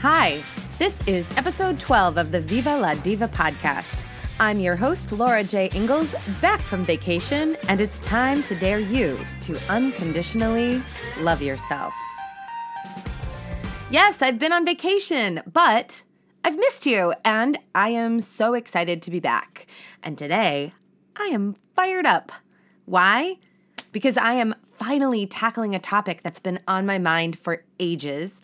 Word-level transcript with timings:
Hi, 0.00 0.42
this 0.78 1.06
is 1.06 1.28
episode 1.36 1.78
12 1.78 2.16
of 2.16 2.32
the 2.32 2.40
Viva 2.40 2.74
la 2.74 2.94
Diva 2.94 3.28
podcast. 3.28 4.06
I'm 4.38 4.58
your 4.58 4.74
host, 4.74 5.12
Laura 5.12 5.44
J. 5.44 5.68
Ingalls, 5.74 6.14
back 6.40 6.62
from 6.62 6.86
vacation, 6.86 7.54
and 7.68 7.82
it's 7.82 7.98
time 7.98 8.42
to 8.44 8.58
dare 8.58 8.78
you 8.78 9.20
to 9.42 9.60
unconditionally 9.68 10.82
love 11.18 11.42
yourself. 11.42 11.92
Yes, 13.90 14.22
I've 14.22 14.38
been 14.38 14.54
on 14.54 14.64
vacation, 14.64 15.42
but 15.52 16.02
I've 16.44 16.56
missed 16.56 16.86
you, 16.86 17.12
and 17.22 17.58
I 17.74 17.90
am 17.90 18.22
so 18.22 18.54
excited 18.54 19.02
to 19.02 19.10
be 19.10 19.20
back. 19.20 19.66
And 20.02 20.16
today, 20.16 20.72
I 21.16 21.24
am 21.24 21.56
fired 21.76 22.06
up. 22.06 22.32
Why? 22.86 23.36
Because 23.92 24.16
I 24.16 24.32
am 24.32 24.54
finally 24.78 25.26
tackling 25.26 25.74
a 25.74 25.78
topic 25.78 26.22
that's 26.22 26.40
been 26.40 26.58
on 26.66 26.86
my 26.86 26.96
mind 26.96 27.38
for 27.38 27.64
ages 27.78 28.40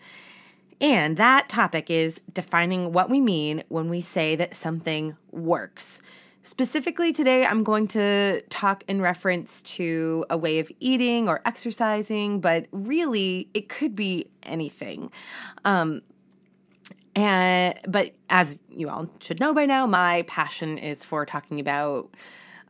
and 0.81 1.17
that 1.17 1.49
topic 1.49 1.91
is 1.91 2.21
defining 2.33 2.93
what 2.93 3.09
we 3.09 3.21
mean 3.21 3.65
when 3.69 3.89
we 3.89 4.01
say 4.01 4.37
that 4.37 4.55
something 4.55 5.17
works. 5.31 6.03
Specifically, 6.43 7.13
today 7.13 7.45
I'm 7.45 7.65
going 7.65 7.89
to 7.89 8.41
talk 8.51 8.85
in 8.87 9.01
reference 9.01 9.63
to 9.63 10.25
a 10.31 10.37
way 10.37 10.61
of 10.61 10.71
eating 10.79 11.29
or 11.29 11.41
exercising, 11.45 12.41
but 12.41 12.67
really 12.71 13.49
it 13.53 13.69
could 13.69 13.97
be 13.97 14.29
anything. 14.45 15.11
Um, 15.65 16.03
and 17.17 17.77
but 17.89 18.15
as 18.29 18.61
you 18.71 18.91
all 18.91 19.11
should 19.21 19.41
know 19.41 19.55
by 19.55 19.67
now, 19.67 19.87
my 19.87 20.23
passion 20.29 20.79
is 20.79 21.03
for 21.03 21.25
talking 21.25 21.59
about 21.59 22.15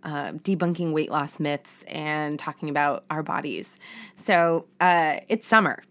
uh, 0.05 0.33
debunking 0.33 0.93
weight 0.93 1.11
loss 1.11 1.41
myths 1.41 1.83
and 1.89 2.39
talking 2.39 2.71
about 2.71 3.05
our 3.11 3.25
bodies. 3.25 3.79
So 4.15 4.67
uh, 4.81 5.17
it's 5.29 5.47
summer. 5.47 5.83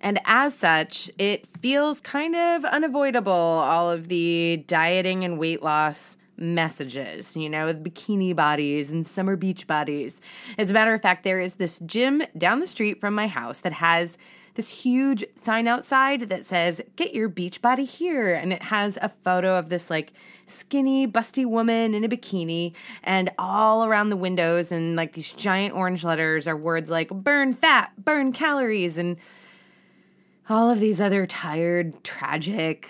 And 0.00 0.18
as 0.24 0.54
such, 0.54 1.10
it 1.18 1.46
feels 1.60 2.00
kind 2.00 2.34
of 2.34 2.64
unavoidable, 2.64 3.32
all 3.32 3.90
of 3.90 4.08
the 4.08 4.64
dieting 4.66 5.24
and 5.24 5.38
weight 5.38 5.62
loss 5.62 6.16
messages, 6.40 7.36
you 7.36 7.50
know, 7.50 7.72
bikini 7.74 8.34
bodies 8.34 8.90
and 8.90 9.06
summer 9.06 9.36
beach 9.36 9.66
bodies. 9.66 10.20
As 10.56 10.70
a 10.70 10.74
matter 10.74 10.94
of 10.94 11.02
fact, 11.02 11.22
there 11.22 11.40
is 11.40 11.54
this 11.54 11.78
gym 11.84 12.22
down 12.36 12.60
the 12.60 12.66
street 12.66 12.98
from 13.00 13.14
my 13.14 13.26
house 13.26 13.58
that 13.58 13.74
has 13.74 14.16
this 14.54 14.68
huge 14.68 15.24
sign 15.42 15.68
outside 15.68 16.28
that 16.30 16.44
says, 16.44 16.80
Get 16.96 17.14
your 17.14 17.28
beach 17.28 17.62
body 17.62 17.84
here. 17.84 18.32
And 18.32 18.52
it 18.52 18.62
has 18.62 18.98
a 19.00 19.12
photo 19.22 19.58
of 19.58 19.68
this 19.68 19.90
like 19.90 20.12
skinny, 20.46 21.06
busty 21.06 21.46
woman 21.46 21.94
in 21.94 22.04
a 22.04 22.08
bikini. 22.08 22.72
And 23.04 23.30
all 23.38 23.84
around 23.84 24.08
the 24.08 24.16
windows 24.16 24.72
and 24.72 24.96
like 24.96 25.12
these 25.12 25.30
giant 25.30 25.74
orange 25.74 26.04
letters 26.04 26.48
are 26.48 26.56
words 26.56 26.90
like 26.90 27.10
burn 27.10 27.54
fat, 27.54 27.92
burn 28.02 28.32
calories, 28.32 28.96
and 28.96 29.16
all 30.48 30.70
of 30.70 30.80
these 30.80 31.00
other 31.00 31.26
tired, 31.26 32.02
tragic 32.04 32.88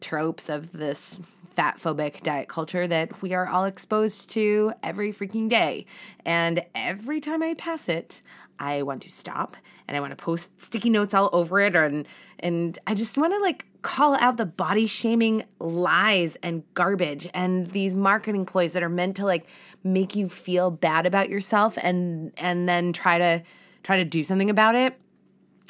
tropes 0.00 0.48
of 0.48 0.72
this 0.72 1.18
fat 1.54 1.78
phobic 1.78 2.20
diet 2.20 2.48
culture 2.48 2.86
that 2.86 3.22
we 3.22 3.32
are 3.32 3.48
all 3.48 3.64
exposed 3.64 4.28
to 4.28 4.72
every 4.82 5.12
freaking 5.12 5.48
day. 5.48 5.86
And 6.24 6.62
every 6.74 7.20
time 7.20 7.42
I 7.42 7.54
pass 7.54 7.88
it, 7.88 8.22
I 8.58 8.82
want 8.82 9.02
to 9.02 9.10
stop 9.10 9.56
and 9.88 9.96
I 9.96 10.00
want 10.00 10.12
to 10.12 10.16
post 10.16 10.50
sticky 10.60 10.90
notes 10.90 11.14
all 11.14 11.30
over 11.32 11.60
it 11.60 11.76
and 11.76 12.06
and 12.38 12.78
I 12.86 12.94
just 12.94 13.16
want 13.16 13.32
to 13.32 13.38
like 13.40 13.66
call 13.82 14.16
out 14.16 14.36
the 14.36 14.46
body 14.46 14.86
shaming 14.86 15.44
lies 15.58 16.36
and 16.42 16.62
garbage 16.74 17.28
and 17.34 17.68
these 17.68 17.94
marketing 17.94 18.44
ploys 18.44 18.72
that 18.72 18.82
are 18.82 18.88
meant 18.88 19.16
to 19.16 19.24
like 19.24 19.46
make 19.84 20.16
you 20.16 20.28
feel 20.28 20.70
bad 20.70 21.06
about 21.06 21.28
yourself 21.28 21.78
and 21.82 22.32
and 22.36 22.68
then 22.68 22.92
try 22.92 23.18
to 23.18 23.42
try 23.82 23.96
to 23.96 24.04
do 24.04 24.22
something 24.22 24.50
about 24.50 24.74
it 24.74 24.98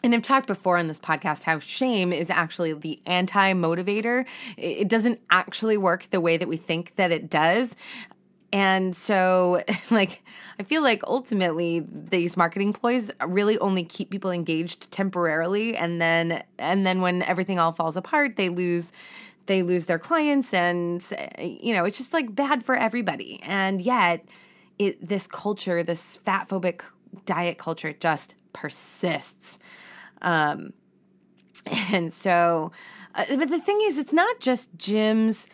and 0.06 0.14
I've 0.14 0.22
talked 0.22 0.46
before 0.46 0.78
on 0.78 0.86
this 0.86 1.00
podcast 1.00 1.42
how 1.42 1.58
shame 1.58 2.12
is 2.12 2.30
actually 2.30 2.72
the 2.72 3.00
anti 3.06 3.52
motivator. 3.54 4.24
It 4.56 4.88
doesn't 4.88 5.20
actually 5.30 5.76
work 5.76 6.08
the 6.10 6.20
way 6.20 6.36
that 6.36 6.46
we 6.46 6.56
think 6.56 6.94
that 6.94 7.10
it 7.10 7.28
does. 7.28 7.74
And 8.52 8.94
so, 8.94 9.64
like, 9.90 10.22
I 10.60 10.62
feel 10.62 10.82
like 10.82 11.02
ultimately 11.08 11.84
these 11.90 12.36
marketing 12.36 12.72
ploys 12.72 13.10
really 13.26 13.58
only 13.58 13.82
keep 13.82 14.10
people 14.10 14.30
engaged 14.30 14.92
temporarily, 14.92 15.76
and 15.76 16.00
then 16.00 16.44
and 16.56 16.86
then 16.86 17.00
when 17.00 17.22
everything 17.22 17.58
all 17.58 17.72
falls 17.72 17.96
apart, 17.96 18.36
they 18.36 18.48
lose 18.48 18.92
they 19.46 19.64
lose 19.64 19.86
their 19.86 19.98
clients, 19.98 20.54
and 20.54 21.04
you 21.36 21.74
know 21.74 21.84
it's 21.84 21.98
just 21.98 22.12
like 22.12 22.32
bad 22.32 22.62
for 22.62 22.76
everybody. 22.76 23.40
And 23.42 23.82
yet, 23.82 24.24
it 24.78 25.08
this 25.08 25.26
culture, 25.26 25.82
this 25.82 26.16
fat 26.18 26.48
phobic 26.48 26.82
diet 27.24 27.58
culture, 27.58 27.92
just 27.92 28.34
persists. 28.52 29.58
Um, 30.22 30.72
and 31.92 32.12
so, 32.12 32.72
uh, 33.14 33.24
but 33.36 33.48
the 33.48 33.60
thing 33.60 33.80
is, 33.84 33.98
it's 33.98 34.12
not 34.12 34.40
just 34.40 34.76
gyms 34.76 35.46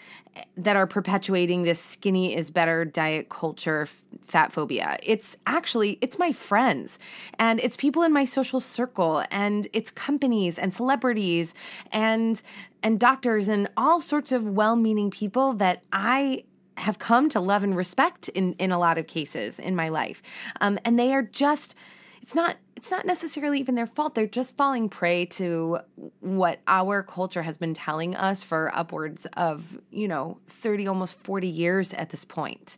that 0.57 0.77
are 0.77 0.87
perpetuating 0.87 1.63
this 1.63 1.81
skinny 1.81 2.35
is 2.35 2.51
better 2.51 2.85
diet 2.85 3.29
culture 3.29 3.87
fat 4.25 4.53
phobia. 4.53 4.97
It's 5.03 5.37
actually 5.47 5.99
it's 6.01 6.19
my 6.19 6.33
friends 6.33 6.99
and 7.39 7.61
it's 7.61 7.77
people 7.77 8.03
in 8.03 8.13
my 8.13 8.25
social 8.25 8.61
circle 8.61 9.25
and 9.31 9.69
it's 9.73 9.91
companies 9.91 10.59
and 10.59 10.73
celebrities 10.73 11.53
and 11.93 12.43
and 12.83 12.99
doctors 12.99 13.49
and 13.49 13.69
all 13.77 14.01
sorts 14.01 14.33
of 14.33 14.49
well-meaning 14.49 15.11
people 15.11 15.53
that 15.55 15.83
i 15.93 16.43
have 16.79 16.99
come 16.99 17.29
to 17.29 17.41
love 17.41 17.63
and 17.63 17.77
respect 17.77 18.29
in 18.31 18.55
in 18.55 18.73
a 18.73 18.79
lot 18.79 18.99
of 18.99 19.07
cases 19.07 19.59
in 19.59 19.77
my 19.77 19.89
life. 19.89 20.23
Um, 20.61 20.79
and 20.85 20.99
they 20.99 21.13
are 21.13 21.23
just 21.23 21.75
it's 22.23 22.35
not 22.35 22.57
it's 22.77 22.91
not 22.91 23.07
necessarily 23.07 23.61
even 23.61 23.75
their 23.77 23.87
fault. 23.87 24.15
They're 24.15 24.27
just 24.27 24.57
falling 24.57 24.89
prey 24.89 25.27
to 25.27 25.79
what 26.21 26.61
our 26.67 27.03
culture 27.05 27.43
has 27.43 27.57
been 27.57 27.75
telling 27.75 28.17
us 28.17 28.43
for 28.43 28.73
upwards 28.75 29.25
of, 29.37 29.79
you 29.93 30.09
know, 30.09 30.39
30, 30.49 30.89
almost 30.89 31.17
40 31.23 31.47
years 31.47 31.93
at 31.93 32.11
this 32.11 32.25
point. 32.25 32.77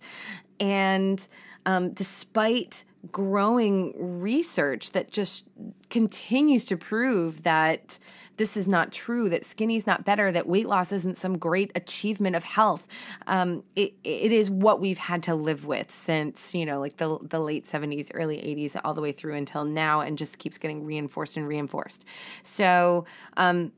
And 0.61 1.27
um, 1.65 1.93
despite 1.93 2.85
growing 3.13 3.95
research 4.21 4.91
that 4.91 5.11
just 5.11 5.47
continues 5.89 6.67
to 6.67 6.77
prove 6.77 7.43
that 7.45 7.99
this 8.37 8.57
is 8.57 8.67
not 8.67 8.93
true, 8.93 9.29
that 9.29 9.45
skinny 9.45 9.77
is 9.77 9.87
not 9.87 10.05
better, 10.05 10.33
that 10.33 10.47
weight 10.47 10.67
loss 10.69 10.93
isn't 10.93 11.17
some 11.17 11.39
great 11.39 11.71
achievement 11.75 12.37
of 12.37 12.45
health. 12.45 12.87
Um, 13.27 13.63
it, 13.77 13.95
it 14.03 14.33
is 14.33 14.51
what 14.51 14.81
we've 14.81 14.99
had 14.99 15.23
to 15.25 15.35
live 15.35 15.65
with 15.65 15.91
since, 15.91 16.55
you 16.55 16.67
know, 16.67 16.81
like 16.81 16.97
the, 16.97 17.19
the 17.23 17.39
late 17.39 17.67
70s, 17.67 18.11
early 18.15 18.39
80s, 18.39 18.81
all 18.85 18.95
the 18.95 19.01
way 19.01 19.13
through 19.13 19.35
until 19.35 19.65
now, 19.65 20.01
and 20.01 20.19
just 20.19 20.39
keeps 20.39 20.59
getting 20.59 20.85
reinforced 20.85 21.37
and 21.37 21.47
reinforced. 21.47 22.05
So, 22.43 23.07
um, 23.37 23.73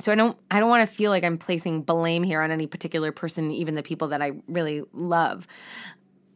so 0.00 0.12
I 0.12 0.14
don't 0.14 0.38
I 0.50 0.60
don't 0.60 0.70
want 0.70 0.88
to 0.88 0.94
feel 0.94 1.10
like 1.10 1.24
I'm 1.24 1.36
placing 1.36 1.82
blame 1.82 2.22
here 2.22 2.40
on 2.40 2.50
any 2.50 2.66
particular 2.66 3.12
person, 3.12 3.50
even 3.50 3.74
the 3.74 3.82
people 3.82 4.08
that 4.08 4.22
I 4.22 4.32
really 4.48 4.82
love. 4.92 5.46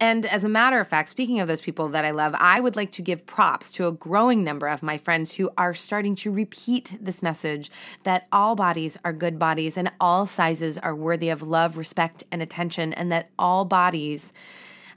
And 0.00 0.26
as 0.26 0.42
a 0.42 0.48
matter 0.48 0.80
of 0.80 0.88
fact, 0.88 1.08
speaking 1.08 1.40
of 1.40 1.46
those 1.46 1.60
people 1.60 1.88
that 1.90 2.04
I 2.04 2.10
love, 2.10 2.34
I 2.38 2.58
would 2.60 2.74
like 2.74 2.90
to 2.92 3.02
give 3.02 3.24
props 3.26 3.70
to 3.72 3.86
a 3.86 3.92
growing 3.92 4.42
number 4.42 4.66
of 4.66 4.82
my 4.82 4.98
friends 4.98 5.32
who 5.34 5.50
are 5.56 5.72
starting 5.72 6.16
to 6.16 6.32
repeat 6.32 6.96
this 7.00 7.22
message 7.22 7.70
that 8.02 8.26
all 8.32 8.56
bodies 8.56 8.98
are 9.04 9.12
good 9.12 9.38
bodies 9.38 9.76
and 9.76 9.92
all 10.00 10.26
sizes 10.26 10.78
are 10.78 10.96
worthy 10.96 11.28
of 11.28 11.42
love, 11.42 11.76
respect, 11.76 12.24
and 12.32 12.42
attention, 12.42 12.92
and 12.92 13.12
that 13.12 13.30
all 13.38 13.64
bodies 13.64 14.32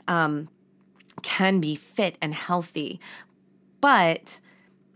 um, 0.08 0.50
can 1.22 1.59
be 1.59 1.75
fit 1.75 2.18
and 2.22 2.34
healthy. 2.34 3.00
But 3.79 4.40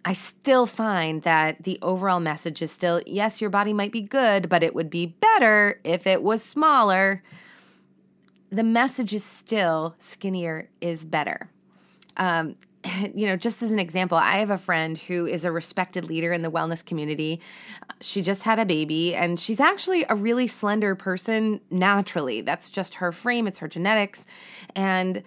I 0.04 0.14
still 0.14 0.66
find 0.66 1.22
that 1.24 1.64
the 1.64 1.78
overall 1.84 2.20
message 2.20 2.64
is 2.64 2.72
still 2.72 3.02
yes, 3.06 3.40
your 3.40 3.52
body 3.52 3.72
might 3.72 3.92
be 3.92 4.02
good, 4.02 4.50
but 4.50 4.64
it 4.64 4.74
would 4.74 4.90
be 4.90 5.06
better 5.06 5.80
if 5.84 6.08
it 6.08 6.24
was 6.24 6.44
smaller 6.44 7.22
the 8.52 8.64
message 8.64 9.14
is 9.14 9.24
still 9.24 9.96
skinnier 10.00 10.70
is 10.82 11.06
better. 11.06 11.50
Um, 12.18 12.56
you 13.14 13.28
know, 13.28 13.36
just 13.36 13.62
as 13.62 13.72
an 13.72 13.80
example, 13.80 14.18
I 14.18 14.38
have 14.40 14.50
a 14.50 14.58
friend 14.58 14.98
who 14.98 15.26
is 15.26 15.46
a 15.46 15.52
respected 15.52 16.06
leader 16.06 16.34
in 16.34 16.42
the 16.42 16.52
wellness 16.52 16.86
community. 16.86 17.40
She 18.02 18.22
just 18.22 18.44
had 18.44 18.60
a 18.60 18.66
baby 18.66 19.16
and 19.16 19.40
she's 19.40 19.60
actually 19.60 20.06
a 20.10 20.16
really 20.16 20.48
slender 20.48 20.96
person 20.96 21.62
naturally. 21.70 22.42
That's 22.42 22.70
just 22.70 22.96
her 22.96 23.12
frame, 23.12 23.48
it's 23.48 23.60
her 23.60 23.68
genetics. 23.68 24.26
And 24.76 25.24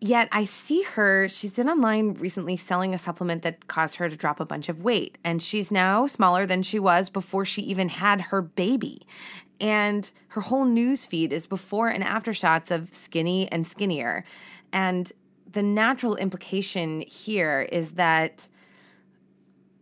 yet 0.00 0.28
I 0.32 0.44
see 0.44 0.82
her, 0.82 1.28
she's 1.28 1.56
been 1.56 1.68
online 1.68 2.14
recently 2.14 2.56
selling 2.56 2.92
a 2.92 2.98
supplement 2.98 3.42
that 3.42 3.68
caused 3.68 3.96
her 3.96 4.08
to 4.08 4.16
drop 4.16 4.40
a 4.40 4.44
bunch 4.44 4.68
of 4.68 4.82
weight. 4.82 5.16
And 5.24 5.42
she's 5.42 5.70
now 5.70 6.06
smaller 6.06 6.44
than 6.44 6.62
she 6.62 6.78
was 6.78 7.08
before 7.08 7.44
she 7.44 7.62
even 7.62 7.88
had 7.88 8.20
her 8.22 8.42
baby 8.42 9.06
and 9.60 10.10
her 10.28 10.40
whole 10.40 10.64
news 10.64 11.06
feed 11.06 11.32
is 11.32 11.46
before 11.46 11.88
and 11.88 12.02
after 12.02 12.32
shots 12.32 12.70
of 12.70 12.92
skinny 12.92 13.50
and 13.50 13.66
skinnier. 13.66 14.24
And 14.72 15.10
the 15.50 15.62
natural 15.62 16.16
implication 16.16 17.02
here 17.02 17.68
is 17.70 17.92
that 17.92 18.48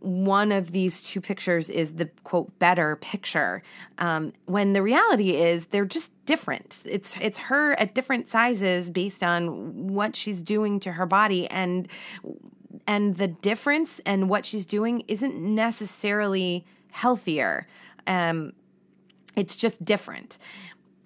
one 0.00 0.50
of 0.50 0.72
these 0.72 1.00
two 1.00 1.20
pictures 1.20 1.70
is 1.70 1.94
the 1.94 2.06
quote 2.24 2.58
better 2.58 2.96
picture 2.96 3.62
um, 3.98 4.32
when 4.46 4.72
the 4.72 4.82
reality 4.82 5.36
is 5.36 5.66
they're 5.66 5.84
just 5.84 6.10
different 6.26 6.82
it's 6.84 7.16
it's 7.20 7.38
her 7.38 7.78
at 7.80 7.94
different 7.94 8.28
sizes 8.28 8.90
based 8.90 9.22
on 9.22 9.86
what 9.86 10.16
she's 10.16 10.42
doing 10.42 10.80
to 10.80 10.90
her 10.90 11.06
body 11.06 11.48
and 11.50 11.88
and 12.86 13.16
the 13.16 13.28
difference 13.28 14.00
and 14.04 14.28
what 14.28 14.44
she's 14.44 14.66
doing 14.66 15.02
isn't 15.08 15.36
necessarily 15.36 16.64
healthier. 16.90 17.66
Um, 18.06 18.52
it's 19.36 19.56
just 19.56 19.84
different. 19.84 20.38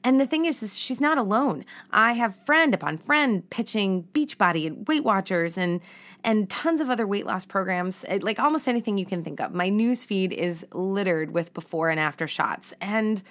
And 0.07 0.21
the 0.21 0.27
thing 0.27 0.45
is, 0.45 0.63
is, 0.63 0.79
she's 0.79 1.01
not 1.01 1.19
alone. 1.19 1.65
I 1.91 2.13
have 2.13 2.37
friend 2.47 2.73
upon 2.73 2.97
friend 2.97 3.49
pitching 3.51 4.05
Beachbody 4.13 4.67
and 4.67 4.87
Weight 4.87 5.03
Watchers 5.03 5.59
and 5.59 5.81
and 6.23 6.49
tons 6.51 6.81
of 6.81 6.91
other 6.91 7.07
weight 7.07 7.27
loss 7.27 7.45
programs, 7.45 8.05
eh, 8.09 8.19
like 8.23 8.39
almost 8.39 8.69
anything 8.69 8.99
you 8.99 9.07
can 9.07 9.23
think 9.23 9.41
of. 9.41 9.53
My 9.53 9.69
news 9.69 10.05
feed 10.05 10.33
is 10.33 10.67
littered 10.73 11.33
with 11.33 11.55
before 11.55 11.91
and 11.91 12.01
after 12.01 12.27
shots. 12.27 12.73
And 12.81 13.23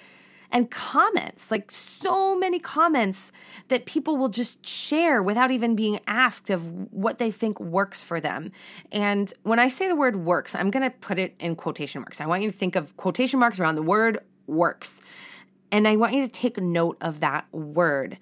and 0.50 0.70
comments, 0.70 1.50
like 1.50 1.70
so 1.70 2.38
many 2.38 2.58
comments 2.58 3.32
that 3.68 3.86
people 3.86 4.16
will 4.16 4.28
just 4.28 4.64
share 4.64 5.22
without 5.22 5.50
even 5.50 5.74
being 5.76 5.98
asked 6.06 6.50
of 6.50 6.70
what 6.92 7.18
they 7.18 7.30
think 7.30 7.58
works 7.58 8.02
for 8.02 8.20
them. 8.20 8.52
And 8.92 9.32
when 9.42 9.58
I 9.58 9.68
say 9.68 9.88
the 9.88 9.96
word 9.96 10.16
works, 10.16 10.54
I'm 10.54 10.70
going 10.70 10.82
to 10.82 10.90
put 10.90 11.18
it 11.18 11.34
in 11.40 11.56
quotation 11.56 12.00
marks. 12.00 12.20
I 12.20 12.26
want 12.26 12.42
you 12.42 12.50
to 12.50 12.56
think 12.56 12.76
of 12.76 12.96
quotation 12.96 13.40
marks 13.40 13.58
around 13.58 13.74
the 13.74 13.82
word 13.82 14.18
works. 14.46 15.00
And 15.70 15.86
I 15.86 15.96
want 15.96 16.14
you 16.14 16.22
to 16.22 16.28
take 16.28 16.58
note 16.58 16.96
of 17.00 17.20
that 17.20 17.46
word. 17.52 18.18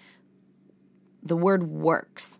The 1.22 1.36
word 1.36 1.68
works. 1.68 2.38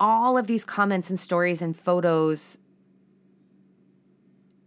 All 0.00 0.38
of 0.38 0.46
these 0.46 0.64
comments 0.64 1.10
and 1.10 1.18
stories 1.18 1.60
and 1.60 1.78
photos 1.78 2.58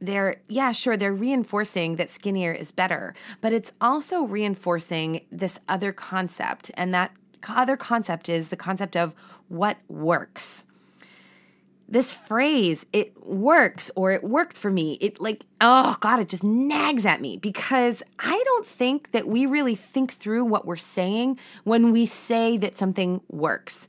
they're 0.02 0.42
yeah 0.48 0.72
sure 0.72 0.98
they're 0.98 1.14
reinforcing 1.14 1.96
that 1.96 2.10
skinnier 2.10 2.52
is 2.52 2.72
better 2.72 3.14
but 3.40 3.54
it's 3.54 3.72
also 3.80 4.24
reinforcing 4.24 5.22
this 5.32 5.60
other 5.70 5.94
concept 5.94 6.72
and 6.74 6.92
that 6.92 7.12
other 7.48 7.78
concept 7.78 8.28
is 8.28 8.48
the 8.48 8.58
concept 8.58 8.98
of 8.98 9.14
what 9.48 9.78
works 9.88 10.66
this 11.92 12.12
phrase 12.12 12.86
it 12.94 13.14
works 13.28 13.92
or 13.96 14.12
it 14.12 14.24
worked 14.24 14.58
for 14.58 14.72
me 14.72 14.98
it 15.02 15.22
like 15.22 15.46
oh 15.60 15.96
god 16.00 16.20
it 16.20 16.30
just 16.30 16.44
nags 16.44 17.06
at 17.06 17.22
me 17.22 17.38
because 17.38 18.02
i 18.18 18.42
don't 18.46 18.66
think 18.66 19.12
that 19.12 19.28
we 19.28 19.46
really 19.46 19.76
think 19.76 20.14
through 20.14 20.44
what 20.44 20.66
we're 20.66 20.78
saying 20.78 21.38
when 21.66 21.92
we 21.92 22.06
say 22.06 22.58
that 22.58 22.78
something 22.78 23.22
works 23.30 23.88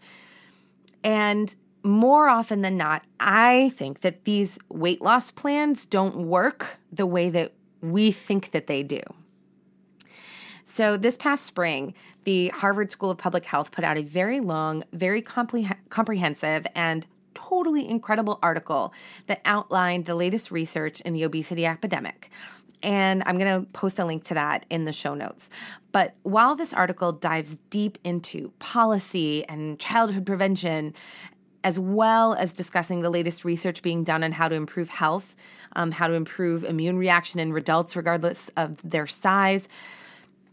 and 1.04 1.54
more 1.84 2.28
often 2.28 2.62
than 2.62 2.76
not, 2.76 3.02
I 3.18 3.72
think 3.76 4.00
that 4.00 4.24
these 4.24 4.58
weight 4.68 5.02
loss 5.02 5.30
plans 5.30 5.84
don't 5.84 6.26
work 6.26 6.78
the 6.92 7.06
way 7.06 7.30
that 7.30 7.52
we 7.80 8.12
think 8.12 8.52
that 8.52 8.66
they 8.66 8.82
do. 8.82 9.00
So, 10.64 10.96
this 10.96 11.16
past 11.16 11.44
spring, 11.44 11.92
the 12.24 12.48
Harvard 12.48 12.92
School 12.92 13.10
of 13.10 13.18
Public 13.18 13.44
Health 13.44 13.72
put 13.72 13.84
out 13.84 13.98
a 13.98 14.02
very 14.02 14.40
long, 14.40 14.84
very 14.92 15.20
comprehensive, 15.20 16.66
and 16.74 17.06
totally 17.34 17.88
incredible 17.88 18.38
article 18.42 18.92
that 19.26 19.40
outlined 19.44 20.06
the 20.06 20.14
latest 20.14 20.50
research 20.50 21.00
in 21.02 21.12
the 21.12 21.22
obesity 21.24 21.66
epidemic. 21.66 22.30
And 22.82 23.22
I'm 23.26 23.38
going 23.38 23.60
to 23.60 23.70
post 23.70 23.98
a 23.98 24.04
link 24.04 24.24
to 24.24 24.34
that 24.34 24.66
in 24.68 24.84
the 24.84 24.92
show 24.92 25.14
notes. 25.14 25.50
But 25.92 26.14
while 26.22 26.56
this 26.56 26.74
article 26.74 27.12
dives 27.12 27.56
deep 27.70 27.98
into 28.02 28.52
policy 28.58 29.44
and 29.48 29.78
childhood 29.78 30.26
prevention 30.26 30.94
as 31.64 31.78
well 31.78 32.34
as 32.34 32.52
discussing 32.52 33.02
the 33.02 33.10
latest 33.10 33.44
research 33.44 33.82
being 33.82 34.02
done 34.02 34.24
on 34.24 34.32
how 34.32 34.48
to 34.48 34.54
improve 34.56 34.88
health, 34.88 35.36
um, 35.76 35.92
how 35.92 36.08
to 36.08 36.14
improve 36.14 36.64
immune 36.64 36.98
reaction 36.98 37.38
in 37.38 37.56
adults, 37.56 37.94
regardless 37.94 38.50
of 38.56 38.78
their 38.82 39.06
size. 39.06 39.68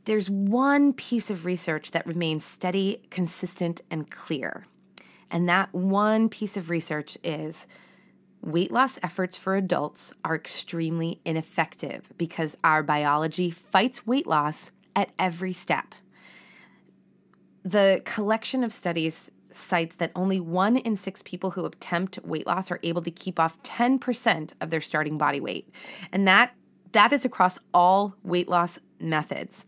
There's 0.05 0.29
one 0.29 0.93
piece 0.93 1.29
of 1.29 1.45
research 1.45 1.91
that 1.91 2.05
remains 2.05 2.45
steady, 2.45 3.01
consistent, 3.09 3.81
and 3.89 4.09
clear. 4.09 4.65
And 5.31 5.47
that 5.47 5.73
one 5.73 6.29
piece 6.29 6.57
of 6.57 6.69
research 6.69 7.17
is 7.23 7.67
weight 8.41 8.71
loss 8.71 8.97
efforts 9.03 9.37
for 9.37 9.55
adults 9.55 10.13
are 10.23 10.35
extremely 10.35 11.19
ineffective 11.25 12.11
because 12.17 12.57
our 12.63 12.81
biology 12.81 13.51
fights 13.51 14.07
weight 14.07 14.27
loss 14.27 14.71
at 14.95 15.11
every 15.19 15.53
step. 15.53 15.93
The 17.63 18.01
collection 18.05 18.63
of 18.63 18.71
studies 18.71 19.31
cites 19.51 19.95
that 19.97 20.11
only 20.15 20.39
one 20.39 20.77
in 20.77 20.95
six 20.95 21.21
people 21.21 21.51
who 21.51 21.65
attempt 21.65 22.19
weight 22.23 22.47
loss 22.47 22.71
are 22.71 22.79
able 22.83 23.01
to 23.01 23.11
keep 23.11 23.39
off 23.39 23.61
10% 23.63 24.53
of 24.61 24.69
their 24.69 24.81
starting 24.81 25.17
body 25.17 25.39
weight. 25.39 25.69
And 26.11 26.27
that 26.27 26.53
that 26.91 27.13
is 27.13 27.25
across 27.25 27.59
all 27.73 28.15
weight 28.23 28.49
loss 28.49 28.79
methods. 28.99 29.65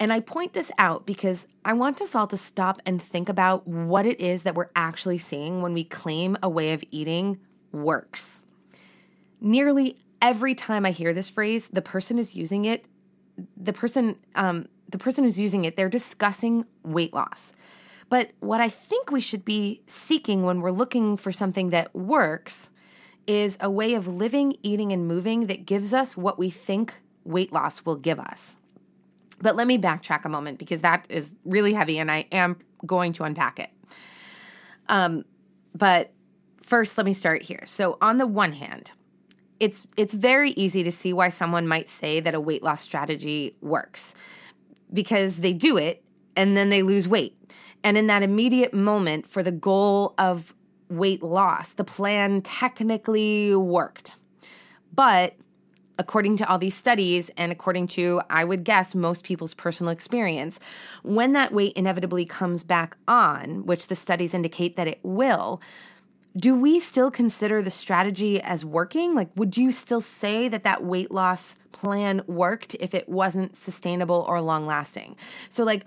And 0.00 0.12
I 0.12 0.20
point 0.20 0.52
this 0.52 0.70
out 0.78 1.06
because 1.06 1.46
I 1.64 1.72
want 1.72 2.00
us 2.00 2.14
all 2.14 2.26
to 2.28 2.36
stop 2.36 2.80
and 2.86 3.02
think 3.02 3.28
about 3.28 3.66
what 3.66 4.06
it 4.06 4.20
is 4.20 4.44
that 4.44 4.54
we're 4.54 4.70
actually 4.76 5.18
seeing 5.18 5.60
when 5.60 5.74
we 5.74 5.84
claim 5.84 6.36
a 6.42 6.48
way 6.48 6.72
of 6.72 6.84
eating 6.90 7.38
works. 7.72 8.42
Nearly 9.40 9.98
every 10.22 10.54
time 10.54 10.86
I 10.86 10.92
hear 10.92 11.12
this 11.12 11.28
phrase, 11.28 11.68
the 11.72 11.82
person 11.82 12.18
is 12.18 12.34
using 12.34 12.64
it, 12.64 12.86
the 13.56 13.72
person, 13.72 14.16
um, 14.34 14.66
the 14.88 14.98
person 14.98 15.24
who's 15.24 15.38
using 15.38 15.64
it, 15.64 15.76
they're 15.76 15.88
discussing 15.88 16.64
weight 16.82 17.12
loss. 17.12 17.52
But 18.08 18.30
what 18.40 18.60
I 18.60 18.68
think 18.68 19.10
we 19.10 19.20
should 19.20 19.44
be 19.44 19.82
seeking 19.86 20.42
when 20.42 20.60
we're 20.60 20.70
looking 20.70 21.16
for 21.16 21.30
something 21.30 21.70
that 21.70 21.94
works 21.94 22.70
is 23.26 23.58
a 23.60 23.70
way 23.70 23.94
of 23.94 24.08
living, 24.08 24.56
eating, 24.62 24.92
and 24.92 25.06
moving 25.06 25.46
that 25.46 25.66
gives 25.66 25.92
us 25.92 26.16
what 26.16 26.38
we 26.38 26.48
think 26.48 26.94
weight 27.24 27.52
loss 27.52 27.84
will 27.84 27.96
give 27.96 28.18
us. 28.18 28.56
But 29.40 29.56
let 29.56 29.66
me 29.66 29.78
backtrack 29.78 30.24
a 30.24 30.28
moment 30.28 30.58
because 30.58 30.80
that 30.80 31.06
is 31.08 31.32
really 31.44 31.72
heavy 31.72 31.98
and 31.98 32.10
I 32.10 32.26
am 32.32 32.56
going 32.86 33.12
to 33.14 33.24
unpack 33.24 33.58
it. 33.58 33.70
Um, 34.88 35.24
but 35.74 36.12
first, 36.62 36.96
let 36.96 37.04
me 37.04 37.12
start 37.12 37.42
here. 37.42 37.62
So, 37.66 37.98
on 38.00 38.18
the 38.18 38.26
one 38.26 38.52
hand, 38.52 38.92
it's 39.60 39.86
it's 39.96 40.14
very 40.14 40.50
easy 40.52 40.82
to 40.82 40.92
see 40.92 41.12
why 41.12 41.28
someone 41.28 41.66
might 41.68 41.90
say 41.90 42.20
that 42.20 42.34
a 42.34 42.40
weight 42.40 42.62
loss 42.62 42.80
strategy 42.80 43.56
works 43.60 44.14
because 44.92 45.38
they 45.38 45.52
do 45.52 45.76
it 45.76 46.02
and 46.36 46.56
then 46.56 46.70
they 46.70 46.82
lose 46.82 47.08
weight. 47.08 47.34
And 47.84 47.96
in 47.96 48.06
that 48.08 48.22
immediate 48.22 48.74
moment, 48.74 49.28
for 49.28 49.42
the 49.42 49.52
goal 49.52 50.14
of 50.18 50.54
weight 50.88 51.22
loss, 51.22 51.70
the 51.70 51.84
plan 51.84 52.40
technically 52.40 53.54
worked. 53.54 54.16
But 54.94 55.34
according 55.98 56.36
to 56.38 56.48
all 56.48 56.58
these 56.58 56.76
studies, 56.76 57.30
and 57.36 57.50
according 57.50 57.88
to, 57.88 58.20
I 58.30 58.44
would 58.44 58.64
guess, 58.64 58.94
most 58.94 59.24
people's 59.24 59.54
personal 59.54 59.90
experience, 59.90 60.60
when 61.02 61.32
that 61.32 61.52
weight 61.52 61.72
inevitably 61.74 62.24
comes 62.24 62.62
back 62.62 62.96
on, 63.08 63.66
which 63.66 63.88
the 63.88 63.96
studies 63.96 64.32
indicate 64.32 64.76
that 64.76 64.86
it 64.86 65.00
will, 65.02 65.60
do 66.36 66.54
we 66.54 66.78
still 66.78 67.10
consider 67.10 67.62
the 67.62 67.70
strategy 67.70 68.40
as 68.40 68.64
working? 68.64 69.14
Like, 69.14 69.30
would 69.34 69.56
you 69.56 69.72
still 69.72 70.00
say 70.00 70.48
that 70.48 70.62
that 70.62 70.84
weight 70.84 71.10
loss 71.10 71.56
plan 71.72 72.22
worked 72.26 72.76
if 72.78 72.94
it 72.94 73.08
wasn't 73.08 73.56
sustainable 73.56 74.24
or 74.28 74.40
long 74.40 74.66
lasting? 74.66 75.16
So, 75.48 75.64
like, 75.64 75.84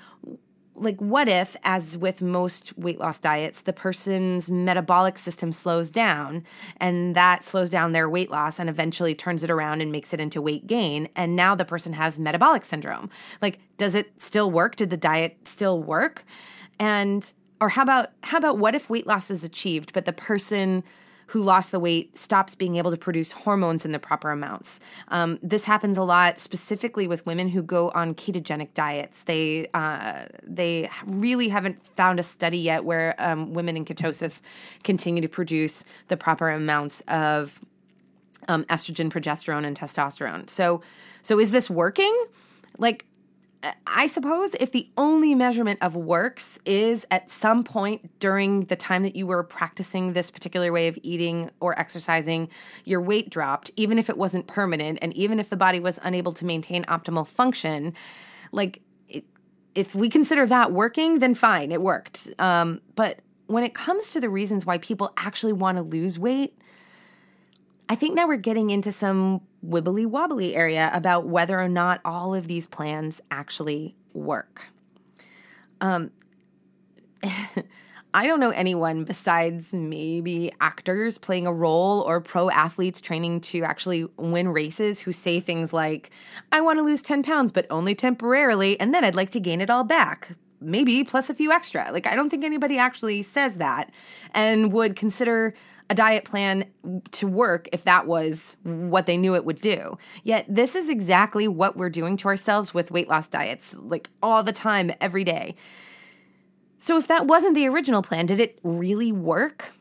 like 0.81 0.99
what 0.99 1.29
if 1.29 1.55
as 1.63 1.97
with 1.97 2.21
most 2.21 2.77
weight 2.77 2.99
loss 2.99 3.19
diets 3.19 3.61
the 3.61 3.73
person's 3.73 4.49
metabolic 4.49 5.17
system 5.17 5.51
slows 5.51 5.91
down 5.91 6.43
and 6.77 7.15
that 7.15 7.43
slows 7.43 7.69
down 7.69 7.91
their 7.91 8.09
weight 8.09 8.31
loss 8.31 8.59
and 8.59 8.69
eventually 8.69 9.13
turns 9.13 9.43
it 9.43 9.51
around 9.51 9.81
and 9.81 9.91
makes 9.91 10.13
it 10.13 10.19
into 10.19 10.41
weight 10.41 10.67
gain 10.67 11.07
and 11.15 11.35
now 11.35 11.55
the 11.55 11.65
person 11.65 11.93
has 11.93 12.17
metabolic 12.19 12.65
syndrome? 12.65 13.09
Like 13.41 13.59
does 13.77 13.95
it 13.95 14.11
still 14.21 14.51
work? 14.51 14.75
Did 14.75 14.89
the 14.89 14.97
diet 14.97 15.37
still 15.45 15.81
work? 15.81 16.25
And 16.79 17.31
or 17.59 17.69
how 17.69 17.83
about 17.83 18.11
how 18.23 18.37
about 18.37 18.57
what 18.57 18.75
if 18.75 18.89
weight 18.89 19.07
loss 19.07 19.29
is 19.29 19.43
achieved 19.43 19.93
but 19.93 20.05
the 20.05 20.13
person 20.13 20.83
who 21.31 21.41
lost 21.41 21.71
the 21.71 21.79
weight 21.79 22.17
stops 22.17 22.55
being 22.55 22.75
able 22.75 22.91
to 22.91 22.97
produce 22.97 23.31
hormones 23.31 23.85
in 23.85 23.93
the 23.93 23.99
proper 23.99 24.31
amounts. 24.31 24.81
Um, 25.07 25.39
this 25.41 25.63
happens 25.63 25.97
a 25.97 26.03
lot, 26.03 26.41
specifically 26.41 27.07
with 27.07 27.25
women 27.25 27.47
who 27.47 27.63
go 27.63 27.89
on 27.91 28.15
ketogenic 28.15 28.73
diets. 28.73 29.23
They 29.23 29.67
uh, 29.73 30.25
they 30.43 30.89
really 31.05 31.47
haven't 31.47 31.85
found 31.95 32.19
a 32.19 32.23
study 32.23 32.57
yet 32.57 32.83
where 32.83 33.15
um, 33.17 33.53
women 33.53 33.77
in 33.77 33.85
ketosis 33.85 34.41
continue 34.83 35.21
to 35.21 35.29
produce 35.29 35.85
the 36.09 36.17
proper 36.17 36.49
amounts 36.49 36.99
of 37.07 37.61
um, 38.49 38.65
estrogen, 38.65 39.09
progesterone, 39.09 39.65
and 39.65 39.79
testosterone. 39.79 40.49
So, 40.49 40.81
so 41.21 41.39
is 41.39 41.51
this 41.51 41.69
working? 41.69 42.13
Like 42.77 43.05
I 43.85 44.07
suppose 44.07 44.55
if 44.59 44.71
the 44.71 44.89
only 44.97 45.35
measurement 45.35 45.79
of 45.81 45.95
works 45.95 46.57
is 46.65 47.05
at 47.11 47.31
some 47.31 47.63
point 47.63 48.09
during 48.19 48.61
the 48.61 48.75
time 48.75 49.03
that 49.03 49.15
you 49.15 49.27
were 49.27 49.43
practicing 49.43 50.13
this 50.13 50.31
particular 50.31 50.71
way 50.71 50.87
of 50.87 50.97
eating 51.03 51.51
or 51.59 51.77
exercising, 51.79 52.49
your 52.85 53.01
weight 53.01 53.29
dropped, 53.29 53.69
even 53.75 53.99
if 53.99 54.09
it 54.09 54.17
wasn't 54.17 54.47
permanent, 54.47 54.97
and 55.01 55.13
even 55.13 55.39
if 55.39 55.49
the 55.49 55.55
body 55.55 55.79
was 55.79 55.99
unable 56.03 56.33
to 56.33 56.45
maintain 56.45 56.83
optimal 56.85 57.27
function, 57.27 57.93
like 58.51 58.81
it, 59.07 59.25
if 59.75 59.93
we 59.93 60.09
consider 60.09 60.47
that 60.47 60.71
working, 60.71 61.19
then 61.19 61.35
fine, 61.35 61.71
it 61.71 61.81
worked. 61.81 62.29
Um, 62.39 62.81
but 62.95 63.19
when 63.45 63.63
it 63.63 63.75
comes 63.75 64.11
to 64.11 64.19
the 64.19 64.29
reasons 64.29 64.65
why 64.65 64.79
people 64.79 65.13
actually 65.17 65.53
want 65.53 65.77
to 65.77 65.83
lose 65.83 66.17
weight, 66.17 66.57
I 67.91 67.95
think 67.95 68.15
now 68.15 68.25
we're 68.25 68.37
getting 68.37 68.69
into 68.69 68.93
some 68.93 69.41
wibbly 69.61 70.05
wobbly 70.05 70.55
area 70.55 70.89
about 70.93 71.27
whether 71.27 71.59
or 71.59 71.67
not 71.67 71.99
all 72.05 72.33
of 72.33 72.47
these 72.47 72.65
plans 72.65 73.19
actually 73.29 73.97
work. 74.13 74.61
Um, 75.81 76.11
I 78.13 78.27
don't 78.27 78.39
know 78.39 78.51
anyone 78.51 79.03
besides 79.03 79.73
maybe 79.73 80.53
actors 80.61 81.17
playing 81.17 81.45
a 81.47 81.51
role 81.53 81.99
or 82.03 82.21
pro 82.21 82.49
athletes 82.49 83.01
training 83.01 83.41
to 83.41 83.63
actually 83.63 84.05
win 84.15 84.47
races 84.47 85.01
who 85.01 85.11
say 85.11 85.41
things 85.41 85.73
like, 85.73 86.11
I 86.53 86.61
want 86.61 86.79
to 86.79 86.83
lose 86.83 87.01
10 87.01 87.23
pounds, 87.23 87.51
but 87.51 87.65
only 87.69 87.93
temporarily, 87.93 88.79
and 88.79 88.93
then 88.93 89.03
I'd 89.03 89.15
like 89.15 89.31
to 89.31 89.41
gain 89.41 89.59
it 89.59 89.69
all 89.69 89.83
back. 89.83 90.29
Maybe 90.61 91.03
plus 91.03 91.29
a 91.29 91.33
few 91.33 91.51
extra. 91.51 91.91
Like, 91.91 92.07
I 92.07 92.15
don't 92.15 92.29
think 92.29 92.45
anybody 92.45 92.77
actually 92.77 93.21
says 93.21 93.57
that 93.57 93.91
and 94.33 94.71
would 94.71 94.95
consider 94.95 95.53
a 95.91 95.93
diet 95.93 96.23
plan 96.23 96.63
to 97.11 97.27
work 97.27 97.67
if 97.73 97.83
that 97.83 98.07
was 98.07 98.55
what 98.63 99.07
they 99.07 99.17
knew 99.17 99.35
it 99.35 99.43
would 99.43 99.59
do. 99.59 99.97
Yet, 100.23 100.45
this 100.47 100.73
is 100.73 100.89
exactly 100.89 101.49
what 101.49 101.75
we're 101.75 101.89
doing 101.89 102.15
to 102.17 102.29
ourselves 102.29 102.73
with 102.73 102.91
weight 102.91 103.09
loss 103.09 103.27
diets, 103.27 103.75
like 103.77 104.09
all 104.23 104.41
the 104.41 104.53
time, 104.53 104.93
every 105.01 105.25
day. 105.25 105.53
So, 106.77 106.97
if 106.97 107.07
that 107.07 107.27
wasn't 107.27 107.55
the 107.55 107.67
original 107.67 108.01
plan, 108.01 108.25
did 108.25 108.39
it 108.39 108.57
really 108.63 109.11
work? 109.11 109.73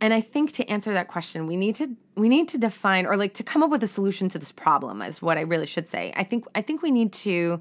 And 0.00 0.14
I 0.14 0.22
think 0.22 0.52
to 0.52 0.66
answer 0.70 0.94
that 0.94 1.08
question, 1.08 1.46
we 1.46 1.56
need 1.56 1.76
to 1.76 1.94
we 2.16 2.30
need 2.30 2.48
to 2.48 2.58
define 2.58 3.04
or 3.04 3.18
like 3.18 3.34
to 3.34 3.42
come 3.42 3.62
up 3.62 3.68
with 3.68 3.82
a 3.82 3.86
solution 3.86 4.30
to 4.30 4.38
this 4.38 4.52
problem 4.52 5.02
is 5.02 5.20
what 5.20 5.36
I 5.36 5.42
really 5.42 5.66
should 5.66 5.86
say. 5.86 6.14
I 6.16 6.24
think 6.24 6.46
I 6.54 6.62
think 6.62 6.80
we 6.80 6.90
need 6.90 7.12
to 7.12 7.60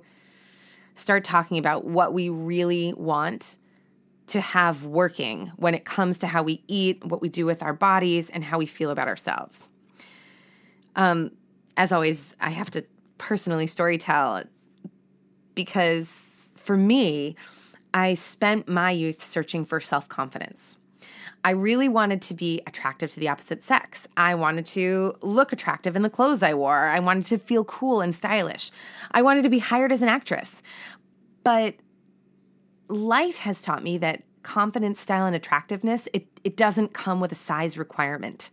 start 0.95 1.25
talking 1.25 1.57
about 1.57 1.83
what 1.83 2.13
we 2.13 2.29
really 2.29 2.93
want 2.93 3.57
to 4.31 4.41
have 4.41 4.83
working 4.85 5.51
when 5.57 5.73
it 5.75 5.85
comes 5.85 6.17
to 6.19 6.27
how 6.27 6.43
we 6.43 6.63
eat, 6.67 7.03
what 7.05 7.21
we 7.21 7.29
do 7.29 7.45
with 7.45 7.61
our 7.61 7.73
bodies, 7.73 8.29
and 8.29 8.43
how 8.43 8.57
we 8.57 8.65
feel 8.65 8.89
about 8.89 9.07
ourselves. 9.07 9.69
Um, 10.95 11.31
as 11.77 11.91
always, 11.91 12.35
I 12.39 12.49
have 12.49 12.71
to 12.71 12.85
personally 13.17 13.65
storytell 13.65 14.45
because 15.55 16.07
for 16.55 16.77
me, 16.77 17.35
I 17.93 18.13
spent 18.13 18.67
my 18.67 18.91
youth 18.91 19.21
searching 19.21 19.65
for 19.65 19.79
self 19.79 20.07
confidence. 20.07 20.77
I 21.43 21.51
really 21.51 21.89
wanted 21.89 22.21
to 22.23 22.33
be 22.33 22.61
attractive 22.67 23.09
to 23.11 23.19
the 23.19 23.27
opposite 23.27 23.63
sex. 23.63 24.07
I 24.15 24.35
wanted 24.35 24.65
to 24.67 25.13
look 25.21 25.51
attractive 25.51 25.95
in 25.95 26.03
the 26.03 26.09
clothes 26.09 26.43
I 26.43 26.53
wore. 26.53 26.87
I 26.87 26.99
wanted 26.99 27.25
to 27.27 27.37
feel 27.37 27.63
cool 27.65 27.99
and 27.99 28.13
stylish. 28.13 28.71
I 29.11 29.23
wanted 29.23 29.43
to 29.43 29.49
be 29.49 29.59
hired 29.59 29.91
as 29.91 30.01
an 30.01 30.09
actress. 30.09 30.61
But 31.43 31.75
life 32.91 33.39
has 33.39 33.61
taught 33.61 33.83
me 33.83 33.97
that 33.99 34.23
confidence, 34.43 34.99
style, 34.99 35.25
and 35.25 35.35
attractiveness, 35.35 36.07
it, 36.13 36.27
it 36.43 36.57
doesn't 36.57 36.93
come 36.93 37.19
with 37.19 37.31
a 37.31 37.35
size 37.35 37.77
requirement. 37.77 38.49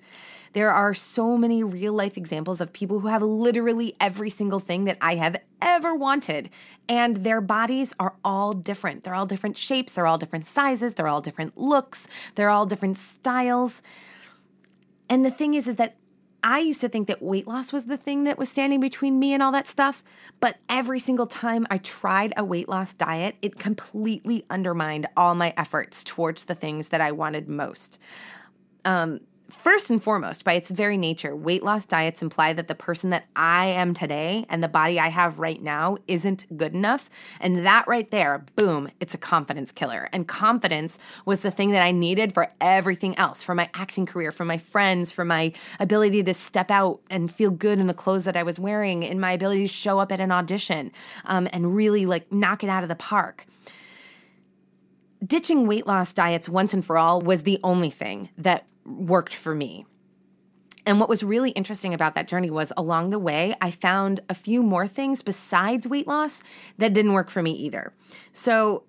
There 0.53 0.73
are 0.73 0.95
so 0.95 1.37
many 1.37 1.63
real 1.63 1.93
life 1.93 2.17
examples 2.17 2.61
of 2.61 2.73
people 2.73 3.01
who 3.01 3.09
have 3.09 3.23
literally 3.23 3.95
every 4.01 4.31
single 4.31 4.59
thing 4.59 4.85
that 4.85 4.97
I 5.01 5.17
have 5.17 5.37
ever 5.61 5.95
wanted. 5.95 6.51
And 6.89 7.19
their 7.19 7.41
bodies 7.41 7.93
are 8.01 8.15
all 8.25 8.55
different. 8.55 9.05
They're 9.05 9.15
all 9.15 9.27
different 9.27 9.59
shapes, 9.59 9.93
they're 9.93 10.07
all 10.07 10.19
different 10.19 10.49
sizes, 10.49 10.95
they're 10.95 11.09
all 11.09 11.21
different 11.21 11.59
looks, 11.59 12.07
they're 12.35 12.49
all 12.49 12.65
different 12.65 12.97
styles. 12.97 13.83
And 15.11 15.25
the 15.25 15.31
thing 15.31 15.55
is, 15.55 15.67
is 15.67 15.77
that 15.77 15.97
I 16.43 16.61
used 16.61 16.81
to 16.83 16.89
think 16.89 17.09
that 17.09 17.23
weight 17.23 17.47
loss 17.47 17.73
was 17.73 17.85
the 17.85 17.97
thing 17.97 18.25
that 18.25 18.39
was 18.39 18.49
standing 18.49 18.81
between 18.81 19.19
me 19.19 19.33
and 19.33 19.43
all 19.43 19.53
that 19.53 19.69
stuff. 19.69 20.05
But 20.41 20.57
every 20.69 21.01
single 21.01 21.27
time 21.27 21.67
I 21.71 21.79
tried 21.79 22.33
a 22.37 22.45
weight 22.45 22.69
loss 22.69 22.95
diet, 22.95 23.37
it 23.43 23.59
completely 23.59 24.45
undermined 24.49 25.07
all 25.17 25.35
my 25.35 25.53
efforts 25.57 26.05
towards 26.05 26.45
the 26.45 26.55
things 26.55 26.89
that 26.89 27.01
I 27.01 27.13
wanted 27.13 27.49
most. 27.49 27.99
Um, 28.85 29.21
First 29.51 29.89
and 29.89 30.03
foremost, 30.03 30.45
by 30.45 30.53
its 30.53 30.71
very 30.71 30.99
nature, 30.99 31.35
weight 31.35 31.63
loss 31.63 31.87
diets 31.87 32.21
imply 32.21 32.53
that 32.53 32.69
the 32.69 32.75
person 32.75 33.09
that 33.11 33.25
I 33.35 33.65
am 33.67 33.95
today 33.95 34.45
and 34.51 34.63
the 34.63 34.69
body 34.69 35.01
I 35.01 35.09
have 35.09 35.39
right 35.39 35.63
now 35.63 35.97
isn't 36.07 36.45
good 36.59 36.75
enough. 36.75 37.09
And 37.41 37.65
that 37.65 37.89
right 37.89 38.11
there, 38.11 38.45
boom, 38.57 38.91
it's 39.01 39.15
a 39.15 39.19
confidence 39.19 39.73
killer. 39.73 40.07
And 40.13 40.29
confidence 40.29 40.99
was 41.25 41.41
the 41.41 41.51
thing 41.51 41.71
that 41.71 41.83
I 41.83 41.93
needed 41.93 42.35
for 42.35 42.53
everything 42.61 43.17
else 43.17 43.43
for 43.43 43.55
my 43.55 43.71
acting 43.73 44.05
career, 44.05 44.33
for 44.33 44.45
my 44.45 44.59
friends, 44.59 45.13
for 45.13 45.25
my 45.25 45.55
ability 45.81 46.23
to 46.25 46.35
step 46.35 46.71
out 46.71 47.01
and 47.09 47.33
feel 47.33 47.51
good 47.51 47.79
in 47.79 47.87
the 47.87 47.95
clothes 47.95 48.25
that 48.25 48.37
I 48.37 48.43
was 48.43 48.61
wearing, 48.61 49.03
in 49.03 49.19
my 49.19 49.33
ability 49.33 49.63
to 49.63 49.73
show 49.73 49.99
up 49.99 50.13
at 50.13 50.21
an 50.21 50.31
audition 50.31 50.93
um, 51.25 51.49
and 51.55 51.75
really 51.75 52.05
like 52.05 52.31
knock 52.31 52.63
it 52.63 52.69
out 52.69 52.83
of 52.83 52.91
the 52.91 52.97
park 52.97 53.47
ditching 55.25 55.67
weight 55.67 55.87
loss 55.87 56.13
diets 56.13 56.49
once 56.49 56.73
and 56.75 56.85
for 56.85 56.99
all 56.99 57.21
was 57.21 57.43
the 57.43 57.59
only 57.65 57.91
thing 57.91 58.29
that 58.39 58.67
worked 58.85 59.35
for 59.35 59.55
me. 59.55 59.87
And 60.87 60.99
what 60.99 61.09
was 61.09 61.23
really 61.23 61.51
interesting 61.51 61.93
about 61.93 62.15
that 62.15 62.29
journey 62.29 62.51
was 62.51 62.73
along 62.77 63.11
the 63.11 63.19
way, 63.19 63.55
I 63.61 63.71
found 63.71 64.21
a 64.31 64.35
few 64.35 64.63
more 64.63 64.89
things 64.89 65.21
besides 65.21 65.87
weight 65.87 66.07
loss 66.07 66.43
that 66.79 66.95
didn't 66.95 67.13
work 67.13 67.29
for 67.29 67.43
me 67.43 67.53
either. 67.53 67.93
So, 68.33 68.85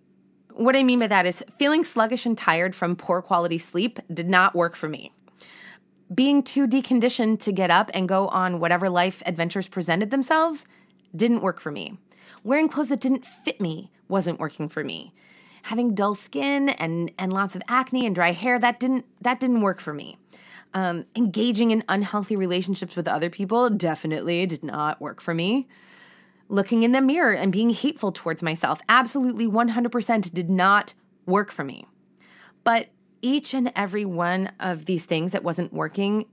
what 0.53 0.75
I 0.75 0.83
mean 0.83 0.99
by 0.99 1.07
that 1.07 1.25
is 1.25 1.43
feeling 1.57 1.83
sluggish 1.83 2.25
and 2.25 2.37
tired 2.37 2.75
from 2.75 2.95
poor 2.95 3.21
quality 3.21 3.57
sleep 3.57 3.99
did 4.13 4.29
not 4.29 4.55
work 4.55 4.75
for 4.75 4.89
me. 4.89 5.13
Being 6.13 6.41
too 6.41 6.67
deconditioned 6.67 7.39
to 7.41 7.51
get 7.51 7.69
up 7.69 7.91
and 7.93 8.09
go 8.09 8.27
on 8.29 8.59
whatever 8.59 8.89
life 8.89 9.21
adventures 9.25 9.67
presented 9.67 10.09
themselves 10.09 10.65
didn't 11.15 11.41
work 11.41 11.59
for 11.59 11.71
me. 11.71 11.97
Wearing 12.43 12.67
clothes 12.67 12.89
that 12.89 12.99
didn't 12.99 13.25
fit 13.25 13.61
me 13.61 13.91
wasn't 14.07 14.39
working 14.39 14.69
for 14.69 14.83
me 14.83 15.13
having 15.69 15.93
dull 15.93 16.15
skin 16.15 16.69
and 16.69 17.11
and 17.19 17.31
lots 17.31 17.55
of 17.55 17.61
acne 17.67 18.03
and 18.03 18.15
dry 18.15 18.31
hair 18.31 18.57
that 18.57 18.79
didn't 18.79 19.05
that 19.21 19.39
didn't 19.39 19.61
work 19.61 19.79
for 19.79 19.93
me. 19.93 20.17
Um, 20.73 21.05
engaging 21.15 21.69
in 21.69 21.83
unhealthy 21.87 22.35
relationships 22.35 22.95
with 22.95 23.07
other 23.07 23.29
people 23.29 23.69
definitely 23.69 24.45
did 24.47 24.63
not 24.63 24.99
work 24.99 25.21
for 25.21 25.33
me. 25.33 25.67
Looking 26.47 26.81
in 26.81 26.91
the 26.91 27.01
mirror 27.01 27.33
and 27.33 27.51
being 27.51 27.69
hateful 27.69 28.11
towards 28.11 28.41
myself 28.41 28.81
absolutely 28.89 29.47
100% 29.47 30.33
did 30.33 30.49
not 30.49 30.95
work 31.27 31.51
for 31.51 31.63
me. 31.63 31.85
But 32.63 32.87
each 33.21 33.53
and 33.53 33.71
every 33.75 34.05
one 34.05 34.51
of 34.59 34.85
these 34.85 35.05
things 35.05 35.31
that 35.33 35.43
wasn't 35.43 35.73
working, 35.73 36.25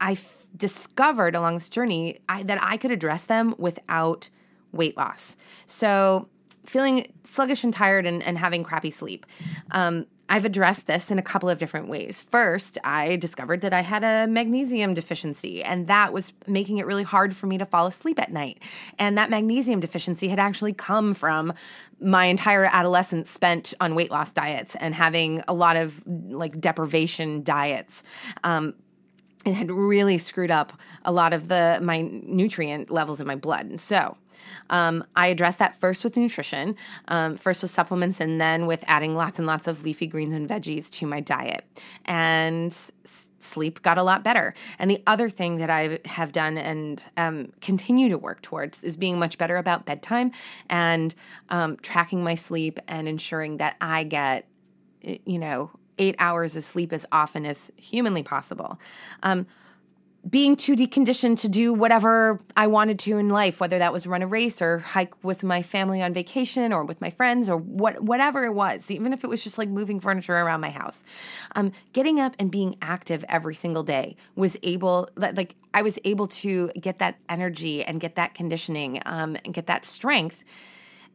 I 0.00 0.12
f- 0.12 0.46
discovered 0.56 1.34
along 1.34 1.54
this 1.54 1.68
journey 1.68 2.18
I, 2.28 2.42
that 2.44 2.62
I 2.62 2.76
could 2.78 2.92
address 2.92 3.24
them 3.24 3.54
without 3.58 4.30
weight 4.72 4.96
loss. 4.96 5.36
So 5.66 6.28
feeling 6.70 7.04
sluggish 7.24 7.64
and 7.64 7.74
tired 7.74 8.06
and, 8.06 8.22
and 8.22 8.38
having 8.38 8.62
crappy 8.62 8.92
sleep. 8.92 9.26
Um, 9.72 10.06
I've 10.28 10.44
addressed 10.44 10.86
this 10.86 11.10
in 11.10 11.18
a 11.18 11.22
couple 11.22 11.48
of 11.48 11.58
different 11.58 11.88
ways. 11.88 12.22
First, 12.22 12.78
I 12.84 13.16
discovered 13.16 13.62
that 13.62 13.72
I 13.72 13.80
had 13.80 14.04
a 14.04 14.30
magnesium 14.30 14.94
deficiency, 14.94 15.64
and 15.64 15.88
that 15.88 16.12
was 16.12 16.32
making 16.46 16.78
it 16.78 16.86
really 16.86 17.02
hard 17.02 17.34
for 17.34 17.48
me 17.48 17.58
to 17.58 17.66
fall 17.66 17.88
asleep 17.88 18.20
at 18.20 18.30
night. 18.30 18.62
And 19.00 19.18
that 19.18 19.30
magnesium 19.30 19.80
deficiency 19.80 20.28
had 20.28 20.38
actually 20.38 20.72
come 20.72 21.12
from 21.12 21.52
my 22.00 22.26
entire 22.26 22.64
adolescence 22.64 23.28
spent 23.28 23.74
on 23.80 23.96
weight 23.96 24.12
loss 24.12 24.32
diets 24.32 24.76
and 24.76 24.94
having 24.94 25.42
a 25.48 25.52
lot 25.52 25.76
of 25.76 26.00
like 26.06 26.60
deprivation 26.60 27.42
diets. 27.42 28.04
Um, 28.44 28.74
it 29.44 29.54
had 29.54 29.70
really 29.70 30.18
screwed 30.18 30.50
up 30.50 30.72
a 31.04 31.12
lot 31.12 31.32
of 31.32 31.48
the 31.48 31.78
my 31.82 32.02
nutrient 32.02 32.90
levels 32.90 33.20
in 33.20 33.26
my 33.26 33.36
blood. 33.36 33.66
And 33.66 33.80
so 33.80 34.16
um, 34.68 35.04
I 35.16 35.28
addressed 35.28 35.58
that 35.58 35.80
first 35.80 36.04
with 36.04 36.16
nutrition, 36.16 36.76
um, 37.08 37.36
first 37.36 37.62
with 37.62 37.70
supplements, 37.70 38.20
and 38.20 38.40
then 38.40 38.66
with 38.66 38.84
adding 38.86 39.14
lots 39.14 39.38
and 39.38 39.46
lots 39.46 39.66
of 39.66 39.82
leafy 39.82 40.06
greens 40.06 40.34
and 40.34 40.48
veggies 40.48 40.90
to 40.90 41.06
my 41.06 41.20
diet. 41.20 41.64
And 42.04 42.76
sleep 43.42 43.82
got 43.82 43.98
a 43.98 44.02
lot 44.02 44.22
better. 44.22 44.54
And 44.78 44.90
the 44.90 45.02
other 45.06 45.30
thing 45.30 45.56
that 45.56 45.70
I 45.70 45.98
have 46.04 46.32
done 46.32 46.58
and 46.58 47.04
um, 47.16 47.52
continue 47.60 48.08
to 48.10 48.18
work 48.18 48.42
towards 48.42 48.82
is 48.84 48.96
being 48.96 49.18
much 49.18 49.38
better 49.38 49.56
about 49.56 49.86
bedtime 49.86 50.32
and 50.68 51.14
um, 51.48 51.76
tracking 51.78 52.22
my 52.22 52.34
sleep 52.34 52.78
and 52.86 53.08
ensuring 53.08 53.56
that 53.56 53.76
I 53.80 54.04
get, 54.04 54.46
you 55.02 55.38
know, 55.38 55.70
eight 56.00 56.16
hours 56.18 56.56
of 56.56 56.64
sleep 56.64 56.92
as 56.92 57.06
often 57.12 57.46
as 57.46 57.70
humanly 57.76 58.24
possible. 58.24 58.80
Um, 59.22 59.46
being 60.28 60.54
too 60.54 60.76
deconditioned 60.76 61.40
to 61.40 61.48
do 61.48 61.72
whatever 61.72 62.38
I 62.54 62.66
wanted 62.66 62.98
to 63.00 63.16
in 63.16 63.30
life, 63.30 63.58
whether 63.58 63.78
that 63.78 63.92
was 63.92 64.06
run 64.06 64.20
a 64.20 64.26
race 64.26 64.60
or 64.60 64.80
hike 64.80 65.14
with 65.24 65.42
my 65.42 65.62
family 65.62 66.02
on 66.02 66.12
vacation 66.12 66.74
or 66.74 66.84
with 66.84 67.00
my 67.00 67.08
friends 67.08 67.48
or 67.48 67.56
what 67.56 68.02
whatever 68.02 68.44
it 68.44 68.52
was, 68.52 68.90
even 68.90 69.14
if 69.14 69.24
it 69.24 69.28
was 69.28 69.42
just 69.42 69.56
like 69.56 69.70
moving 69.70 69.98
furniture 69.98 70.34
around 70.34 70.60
my 70.60 70.68
house. 70.68 71.04
Um, 71.56 71.72
getting 71.94 72.20
up 72.20 72.36
and 72.38 72.50
being 72.50 72.76
active 72.82 73.24
every 73.30 73.54
single 73.54 73.82
day 73.82 74.16
was 74.34 74.58
able 74.62 75.08
like 75.16 75.56
I 75.72 75.80
was 75.80 75.98
able 76.04 76.26
to 76.26 76.68
get 76.78 76.98
that 76.98 77.16
energy 77.30 77.82
and 77.82 77.98
get 77.98 78.16
that 78.16 78.34
conditioning 78.34 79.00
um, 79.06 79.38
and 79.44 79.54
get 79.54 79.66
that 79.68 79.86
strength. 79.86 80.44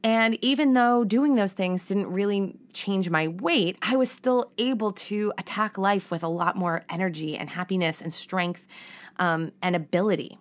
And 0.06 0.38
even 0.44 0.74
though 0.74 1.04
doing 1.04 1.34
those 1.34 1.54
things 1.54 1.88
didn't 1.88 2.12
really 2.12 2.56
change 2.74 3.10
my 3.10 3.28
weight, 3.28 3.76
I 3.82 3.96
was 3.96 4.12
still 4.12 4.52
able 4.60 4.92
to 4.92 5.34
attack 5.40 5.80
life 5.80 6.12
with 6.12 6.22
a 6.22 6.28
lot 6.28 6.56
more 6.56 6.86
energy 6.92 7.36
and 7.36 7.50
happiness 7.50 8.02
and 8.02 8.14
strength 8.14 8.68
um, 9.18 9.52
and 9.64 9.76
ability. 9.76 10.38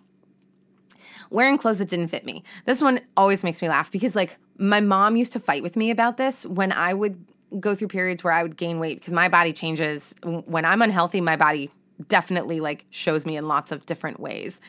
Wearing 1.31 1.57
clothes 1.57 1.79
that 1.79 1.89
didn't 1.89 2.09
fit 2.09 2.27
me. 2.27 2.43
This 2.65 2.79
one 2.79 2.99
always 3.17 3.43
makes 3.43 3.59
me 3.59 3.67
laugh 3.67 3.91
because, 3.91 4.15
like, 4.15 4.37
my 4.59 4.81
mom 4.81 5.15
used 5.15 5.31
to 5.31 5.39
fight 5.39 5.63
with 5.63 5.75
me 5.75 5.89
about 5.89 6.17
this 6.17 6.45
when 6.45 6.71
I 6.71 6.93
would 6.93 7.25
go 7.59 7.73
through 7.73 7.87
periods 7.87 8.23
where 8.23 8.33
I 8.33 8.43
would 8.43 8.57
gain 8.57 8.77
weight 8.77 8.99
because 8.99 9.13
my 9.13 9.29
body 9.29 9.51
changes. 9.51 10.13
When 10.21 10.63
I'm 10.63 10.83
unhealthy, 10.83 11.21
my 11.21 11.37
body 11.37 11.71
definitely 12.07 12.59
like 12.59 12.85
shows 12.91 13.25
me 13.25 13.35
in 13.35 13.47
lots 13.47 13.71
of 13.71 13.87
different 13.87 14.19
ways. 14.19 14.59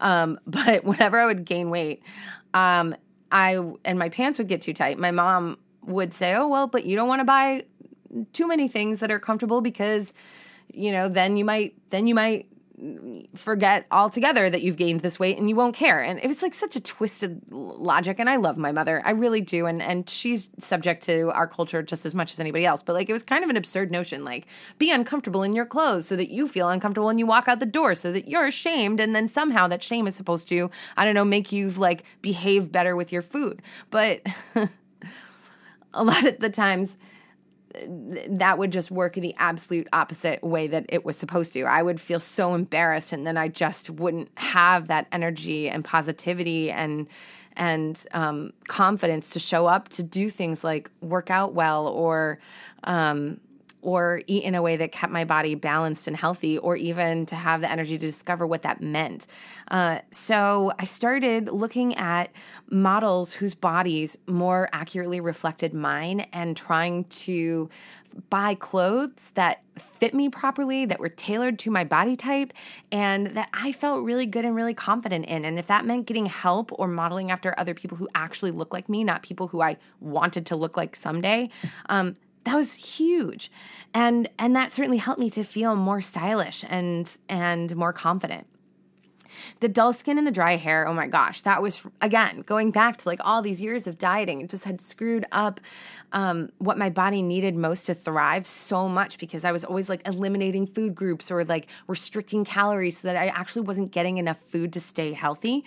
Um, 0.00 0.38
but 0.46 0.84
whenever 0.84 1.18
I 1.18 1.26
would 1.26 1.44
gain 1.44 1.70
weight, 1.70 2.04
um, 2.52 2.94
I 3.34 3.58
and 3.84 3.98
my 3.98 4.08
pants 4.08 4.38
would 4.38 4.46
get 4.46 4.62
too 4.62 4.72
tight. 4.72 4.96
My 4.96 5.10
mom 5.10 5.58
would 5.82 6.14
say, 6.14 6.34
"Oh 6.34 6.48
well, 6.48 6.68
but 6.68 6.86
you 6.86 6.94
don't 6.94 7.08
want 7.08 7.18
to 7.20 7.24
buy 7.24 7.64
too 8.32 8.46
many 8.46 8.68
things 8.68 9.00
that 9.00 9.10
are 9.10 9.18
comfortable 9.18 9.60
because 9.60 10.14
you 10.72 10.92
know 10.92 11.08
then 11.08 11.36
you 11.36 11.44
might 11.44 11.74
then 11.90 12.06
you 12.06 12.14
might 12.14 12.46
forget 13.36 13.86
altogether 13.90 14.50
that 14.50 14.62
you've 14.62 14.76
gained 14.76 15.00
this 15.00 15.18
weight 15.18 15.38
and 15.38 15.48
you 15.48 15.54
won't 15.54 15.76
care. 15.76 16.00
And 16.02 16.18
it 16.18 16.26
was 16.26 16.42
like 16.42 16.54
such 16.54 16.74
a 16.74 16.80
twisted 16.80 17.40
logic. 17.50 18.18
And 18.18 18.28
I 18.28 18.36
love 18.36 18.56
my 18.56 18.72
mother. 18.72 19.00
I 19.04 19.12
really 19.12 19.40
do. 19.40 19.66
And 19.66 19.80
and 19.80 20.08
she's 20.10 20.50
subject 20.58 21.04
to 21.04 21.30
our 21.32 21.46
culture 21.46 21.82
just 21.82 22.04
as 22.04 22.14
much 22.14 22.32
as 22.32 22.40
anybody 22.40 22.66
else. 22.66 22.82
But 22.82 22.94
like 22.94 23.08
it 23.08 23.12
was 23.12 23.22
kind 23.22 23.44
of 23.44 23.50
an 23.50 23.56
absurd 23.56 23.90
notion. 23.90 24.24
Like 24.24 24.46
be 24.78 24.90
uncomfortable 24.90 25.42
in 25.42 25.54
your 25.54 25.66
clothes 25.66 26.06
so 26.06 26.16
that 26.16 26.30
you 26.30 26.48
feel 26.48 26.68
uncomfortable 26.68 27.08
and 27.08 27.18
you 27.18 27.26
walk 27.26 27.48
out 27.48 27.60
the 27.60 27.66
door 27.66 27.94
so 27.94 28.10
that 28.12 28.28
you're 28.28 28.46
ashamed. 28.46 28.98
And 29.00 29.14
then 29.14 29.28
somehow 29.28 29.68
that 29.68 29.82
shame 29.82 30.06
is 30.06 30.16
supposed 30.16 30.48
to, 30.48 30.70
I 30.96 31.04
don't 31.04 31.14
know, 31.14 31.24
make 31.24 31.52
you 31.52 31.70
like 31.70 32.04
behave 32.22 32.72
better 32.72 32.96
with 32.96 33.12
your 33.12 33.22
food. 33.22 33.62
But 33.90 34.22
a 35.94 36.04
lot 36.04 36.24
of 36.26 36.40
the 36.40 36.50
times 36.50 36.98
that 37.86 38.58
would 38.58 38.70
just 38.70 38.90
work 38.90 39.16
in 39.16 39.22
the 39.22 39.34
absolute 39.38 39.88
opposite 39.92 40.42
way 40.42 40.66
that 40.66 40.86
it 40.88 41.04
was 41.04 41.16
supposed 41.16 41.52
to. 41.54 41.62
I 41.64 41.82
would 41.82 42.00
feel 42.00 42.20
so 42.20 42.54
embarrassed 42.54 43.12
and 43.12 43.26
then 43.26 43.36
I 43.36 43.48
just 43.48 43.90
wouldn't 43.90 44.30
have 44.36 44.88
that 44.88 45.06
energy 45.12 45.68
and 45.68 45.84
positivity 45.84 46.70
and 46.70 47.06
and 47.56 48.04
um, 48.12 48.52
confidence 48.66 49.30
to 49.30 49.38
show 49.38 49.66
up 49.66 49.88
to 49.88 50.02
do 50.02 50.28
things 50.28 50.64
like 50.64 50.90
work 51.00 51.30
out 51.30 51.54
well 51.54 51.86
or 51.86 52.40
um, 52.82 53.40
or 53.84 54.22
eat 54.26 54.42
in 54.42 54.54
a 54.54 54.62
way 54.62 54.76
that 54.76 54.90
kept 54.90 55.12
my 55.12 55.24
body 55.24 55.54
balanced 55.54 56.08
and 56.08 56.16
healthy, 56.16 56.58
or 56.58 56.74
even 56.74 57.26
to 57.26 57.36
have 57.36 57.60
the 57.60 57.70
energy 57.70 57.98
to 57.98 58.06
discover 58.06 58.46
what 58.46 58.62
that 58.62 58.80
meant. 58.80 59.26
Uh, 59.70 59.98
so 60.10 60.72
I 60.78 60.84
started 60.84 61.48
looking 61.48 61.94
at 61.96 62.30
models 62.70 63.34
whose 63.34 63.54
bodies 63.54 64.16
more 64.26 64.68
accurately 64.72 65.20
reflected 65.20 65.74
mine 65.74 66.26
and 66.32 66.56
trying 66.56 67.04
to 67.04 67.68
buy 68.30 68.54
clothes 68.54 69.32
that 69.34 69.62
fit 69.76 70.14
me 70.14 70.28
properly, 70.28 70.86
that 70.86 71.00
were 71.00 71.08
tailored 71.08 71.58
to 71.58 71.70
my 71.70 71.82
body 71.82 72.14
type, 72.14 72.52
and 72.92 73.26
that 73.28 73.48
I 73.52 73.72
felt 73.72 74.04
really 74.04 74.24
good 74.24 74.44
and 74.44 74.54
really 74.54 74.74
confident 74.74 75.26
in. 75.26 75.44
And 75.44 75.58
if 75.58 75.66
that 75.66 75.84
meant 75.84 76.06
getting 76.06 76.26
help 76.26 76.70
or 76.78 76.86
modeling 76.86 77.32
after 77.32 77.54
other 77.58 77.74
people 77.74 77.96
who 77.96 78.08
actually 78.14 78.52
look 78.52 78.72
like 78.72 78.88
me, 78.88 79.02
not 79.02 79.22
people 79.22 79.48
who 79.48 79.60
I 79.60 79.76
wanted 80.00 80.46
to 80.46 80.56
look 80.56 80.76
like 80.76 80.94
someday, 80.94 81.50
um, 81.88 82.16
that 82.44 82.54
was 82.54 82.74
huge 82.74 83.50
and 83.92 84.28
and 84.38 84.54
that 84.54 84.72
certainly 84.72 84.98
helped 84.98 85.20
me 85.20 85.30
to 85.30 85.42
feel 85.42 85.76
more 85.76 86.02
stylish 86.02 86.64
and 86.68 87.18
and 87.28 87.74
more 87.76 87.92
confident 87.92 88.46
the 89.60 89.68
dull 89.68 89.92
skin 89.92 90.18
and 90.18 90.26
the 90.26 90.30
dry 90.32 90.56
hair, 90.56 90.86
oh 90.86 90.94
my 90.94 91.06
gosh, 91.06 91.42
that 91.42 91.62
was 91.62 91.86
again 92.00 92.42
going 92.42 92.70
back 92.70 92.96
to 92.98 93.08
like 93.08 93.20
all 93.24 93.42
these 93.42 93.60
years 93.60 93.86
of 93.86 93.98
dieting. 93.98 94.40
It 94.40 94.50
just 94.50 94.64
had 94.64 94.80
screwed 94.80 95.26
up 95.32 95.60
um, 96.12 96.50
what 96.58 96.78
my 96.78 96.90
body 96.90 97.22
needed 97.22 97.56
most 97.56 97.86
to 97.86 97.94
thrive 97.94 98.46
so 98.46 98.88
much 98.88 99.18
because 99.18 99.44
I 99.44 99.52
was 99.52 99.64
always 99.64 99.88
like 99.88 100.06
eliminating 100.06 100.66
food 100.66 100.94
groups 100.94 101.30
or 101.30 101.44
like 101.44 101.68
restricting 101.88 102.44
calories 102.44 102.98
so 102.98 103.08
that 103.08 103.16
I 103.16 103.26
actually 103.26 103.62
wasn't 103.62 103.90
getting 103.90 104.18
enough 104.18 104.38
food 104.38 104.72
to 104.74 104.80
stay 104.80 105.12
healthy. 105.12 105.64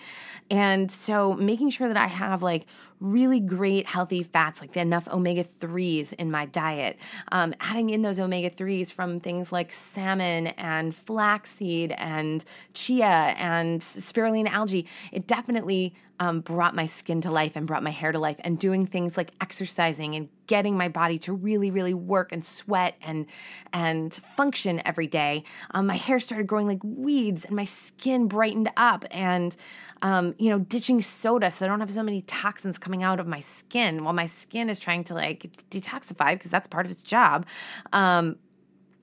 And 0.50 0.90
so 0.90 1.34
making 1.34 1.70
sure 1.70 1.88
that 1.88 1.96
I 1.96 2.06
have 2.06 2.42
like 2.42 2.66
really 3.00 3.40
great 3.40 3.86
healthy 3.86 4.22
fats, 4.22 4.60
like 4.60 4.76
enough 4.76 5.08
omega 5.08 5.44
3s 5.44 6.12
in 6.14 6.30
my 6.30 6.46
diet. 6.46 6.98
Um, 7.32 7.54
adding 7.60 7.90
in 7.90 8.02
those 8.02 8.18
omega 8.18 8.50
3s 8.50 8.92
from 8.92 9.20
things 9.20 9.52
like 9.52 9.72
salmon 9.72 10.48
and 10.48 10.94
flaxseed 10.94 11.92
and 11.92 12.44
chia 12.74 13.34
and 13.38 13.80
spirulina 13.80 14.48
algae, 14.48 14.86
it 15.12 15.26
definitely 15.26 15.94
um, 16.20 16.40
brought 16.40 16.74
my 16.74 16.86
skin 16.86 17.20
to 17.22 17.30
life 17.30 17.52
and 17.54 17.66
brought 17.66 17.82
my 17.82 17.90
hair 17.90 18.12
to 18.12 18.18
life 18.18 18.36
and 18.40 18.58
doing 18.58 18.86
things 18.86 19.16
like 19.16 19.32
exercising 19.40 20.14
and 20.14 20.28
getting 20.46 20.76
my 20.76 20.88
body 20.88 21.18
to 21.18 21.32
really 21.32 21.70
really 21.70 21.94
work 21.94 22.32
and 22.32 22.44
sweat 22.44 22.96
and 23.02 23.26
and 23.72 24.14
function 24.14 24.80
every 24.84 25.06
day. 25.06 25.44
Um, 25.72 25.86
my 25.86 25.96
hair 25.96 26.20
started 26.20 26.46
growing 26.46 26.66
like 26.66 26.82
weeds 26.82 27.44
and 27.44 27.54
my 27.54 27.64
skin 27.64 28.28
brightened 28.28 28.70
up 28.76 29.04
and 29.10 29.56
um, 30.02 30.34
you 30.38 30.50
know 30.50 30.58
ditching 30.60 31.02
soda 31.02 31.50
so 31.50 31.64
i 31.64 31.68
don't 31.68 31.80
have 31.80 31.90
so 31.90 32.02
many 32.02 32.22
toxins 32.22 32.78
coming 32.78 33.02
out 33.02 33.20
of 33.20 33.26
my 33.26 33.40
skin. 33.40 34.04
While 34.04 34.14
my 34.14 34.26
skin 34.26 34.70
is 34.70 34.78
trying 34.78 35.04
to 35.04 35.14
like 35.14 35.50
detoxify 35.70 36.32
because 36.32 36.50
that's 36.50 36.66
part 36.66 36.86
of 36.86 36.92
its 36.92 37.02
job 37.02 37.46
um, 37.92 38.36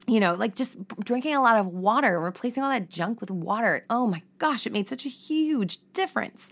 you 0.08 0.20
know, 0.20 0.34
like 0.34 0.56
just 0.56 0.78
drinking 1.00 1.36
a 1.36 1.42
lot 1.42 1.58
of 1.58 1.68
water, 1.68 2.20
replacing 2.20 2.64
all 2.64 2.70
that 2.70 2.90
junk 2.90 3.22
with 3.22 3.32
water. 3.32 3.86
Oh 3.90 4.08
my 4.08 4.22
gosh, 4.38 4.68
it 4.68 4.74
made 4.74 4.90
such 4.90 5.06
a 5.06 5.10
huge 5.10 5.80
difference. 5.94 6.48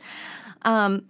Um, 0.63 1.05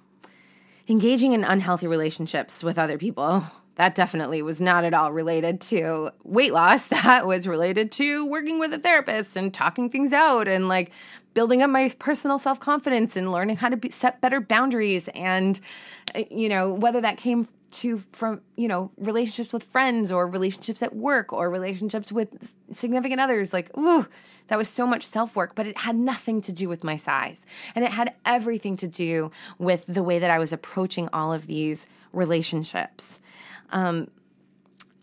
engaging 0.88 1.34
in 1.34 1.44
unhealthy 1.44 1.88
relationships 1.88 2.64
with 2.64 2.78
other 2.78 2.98
people. 2.98 3.44
That 3.76 3.96
definitely 3.96 4.42
was 4.42 4.62
not 4.62 4.84
at 4.84 4.94
all 4.94 5.12
related 5.12 5.60
to 5.62 6.12
weight 6.24 6.54
loss. 6.54 6.88
That 7.04 7.26
was 7.26 7.48
related 7.48 7.92
to 7.94 8.26
working 8.26 8.60
with 8.60 8.74
a 8.74 8.80
therapist 8.80 9.36
and 9.36 9.54
talking 9.54 9.90
things 9.90 10.14
out 10.14 10.48
and 10.48 10.68
like 10.68 10.92
building 11.34 11.62
up 11.62 11.70
my 11.70 11.90
personal 11.98 12.38
self 12.38 12.60
confidence 12.60 13.16
and 13.16 13.32
learning 13.32 13.58
how 13.58 13.70
to 13.70 13.78
be, 13.78 13.90
set 13.90 14.22
better 14.22 14.40
boundaries. 14.40 15.08
And, 15.16 15.60
uh, 16.14 16.24
you 16.30 16.50
know, 16.50 16.74
whether 16.74 17.02
that 17.02 17.18
came 17.18 17.48
to 17.74 18.04
from 18.12 18.42
you 18.56 18.68
know 18.68 18.92
relationships 18.98 19.52
with 19.52 19.64
friends 19.64 20.12
or 20.12 20.28
relationships 20.28 20.82
at 20.82 20.96
work 20.96 21.34
or 21.34 21.50
relationships 21.50 22.12
with 22.12 22.54
significant 22.72 23.20
others 23.20 23.52
like 23.52 23.76
ooh 23.78 24.08
that 24.48 24.58
was 24.58 24.70
so 24.70 24.86
much 24.86 25.06
self-work 25.06 25.56
but 25.56 25.68
it 25.68 25.80
had 25.80 25.96
nothing 25.96 26.42
to 26.42 26.52
do 26.52 26.70
with 26.70 26.84
my 26.84 26.96
size. 26.96 27.42
And 27.76 27.84
it 27.84 27.92
had 27.92 28.14
everything 28.26 28.78
to 28.78 28.88
do 28.88 29.32
with 29.58 29.86
the 29.88 30.04
way 30.04 30.20
that 30.20 30.32
i 30.32 30.40
was 30.40 30.54
approaching 30.54 31.10
all 31.12 31.34
of 31.34 31.48
these 31.48 31.88
relationships. 32.12 33.20
Um, 33.72 34.10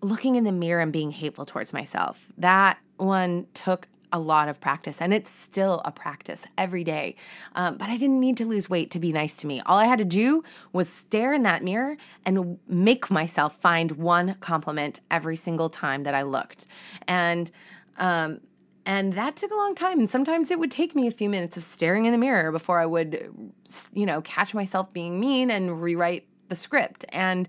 looking 0.00 0.36
in 0.36 0.44
the 0.44 0.52
mirror 0.52 0.80
and 0.80 0.92
being 0.92 1.10
hateful 1.10 1.44
towards 1.44 1.72
myself 1.72 2.26
that 2.38 2.78
one 2.96 3.46
took 3.52 3.88
a 4.12 4.18
lot 4.18 4.48
of 4.48 4.60
practice 4.60 5.00
and 5.00 5.12
it's 5.14 5.30
still 5.30 5.82
a 5.84 5.92
practice 5.92 6.42
every 6.58 6.84
day. 6.84 7.16
Um, 7.54 7.76
but 7.76 7.88
I 7.88 7.96
didn't 7.96 8.20
need 8.20 8.36
to 8.38 8.44
lose 8.44 8.68
weight 8.68 8.90
to 8.92 8.98
be 8.98 9.12
nice 9.12 9.36
to 9.38 9.46
me. 9.46 9.60
All 9.66 9.78
I 9.78 9.86
had 9.86 9.98
to 9.98 10.04
do 10.04 10.42
was 10.72 10.88
stare 10.88 11.32
in 11.32 11.42
that 11.44 11.62
mirror 11.62 11.96
and 12.24 12.58
make 12.68 13.10
myself 13.10 13.56
find 13.60 13.92
one 13.92 14.34
compliment 14.40 15.00
every 15.10 15.36
single 15.36 15.70
time 15.70 16.02
that 16.04 16.14
I 16.14 16.22
looked. 16.22 16.66
And, 17.06 17.50
um, 17.98 18.40
and 18.86 19.12
that 19.14 19.36
took 19.36 19.50
a 19.50 19.56
long 19.56 19.74
time. 19.74 20.00
And 20.00 20.10
sometimes 20.10 20.50
it 20.50 20.58
would 20.58 20.70
take 20.70 20.94
me 20.94 21.06
a 21.06 21.12
few 21.12 21.28
minutes 21.28 21.56
of 21.56 21.62
staring 21.62 22.06
in 22.06 22.12
the 22.12 22.18
mirror 22.18 22.50
before 22.50 22.80
I 22.80 22.86
would, 22.86 23.52
you 23.92 24.06
know, 24.06 24.20
catch 24.22 24.54
myself 24.54 24.92
being 24.92 25.20
mean 25.20 25.50
and 25.50 25.82
rewrite 25.82 26.26
the 26.48 26.56
script. 26.56 27.04
And, 27.10 27.48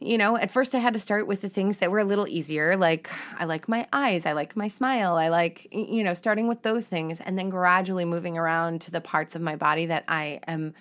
you 0.00 0.18
know, 0.18 0.36
at 0.36 0.50
first 0.50 0.74
I 0.74 0.78
had 0.78 0.92
to 0.94 1.00
start 1.00 1.26
with 1.26 1.40
the 1.40 1.48
things 1.48 1.78
that 1.78 1.90
were 1.90 1.98
a 1.98 2.04
little 2.04 2.28
easier, 2.28 2.76
like 2.76 3.10
I 3.38 3.44
like 3.44 3.68
my 3.68 3.86
eyes, 3.92 4.26
I 4.26 4.32
like 4.32 4.56
my 4.56 4.68
smile, 4.68 5.16
I 5.16 5.28
like, 5.28 5.68
you 5.72 6.04
know, 6.04 6.14
starting 6.14 6.48
with 6.48 6.62
those 6.62 6.86
things 6.86 7.20
and 7.20 7.38
then 7.38 7.50
gradually 7.50 8.04
moving 8.04 8.36
around 8.36 8.80
to 8.82 8.90
the 8.90 9.00
parts 9.00 9.34
of 9.34 9.42
my 9.42 9.56
body 9.56 9.86
that 9.86 10.04
I 10.08 10.40
am 10.46 10.74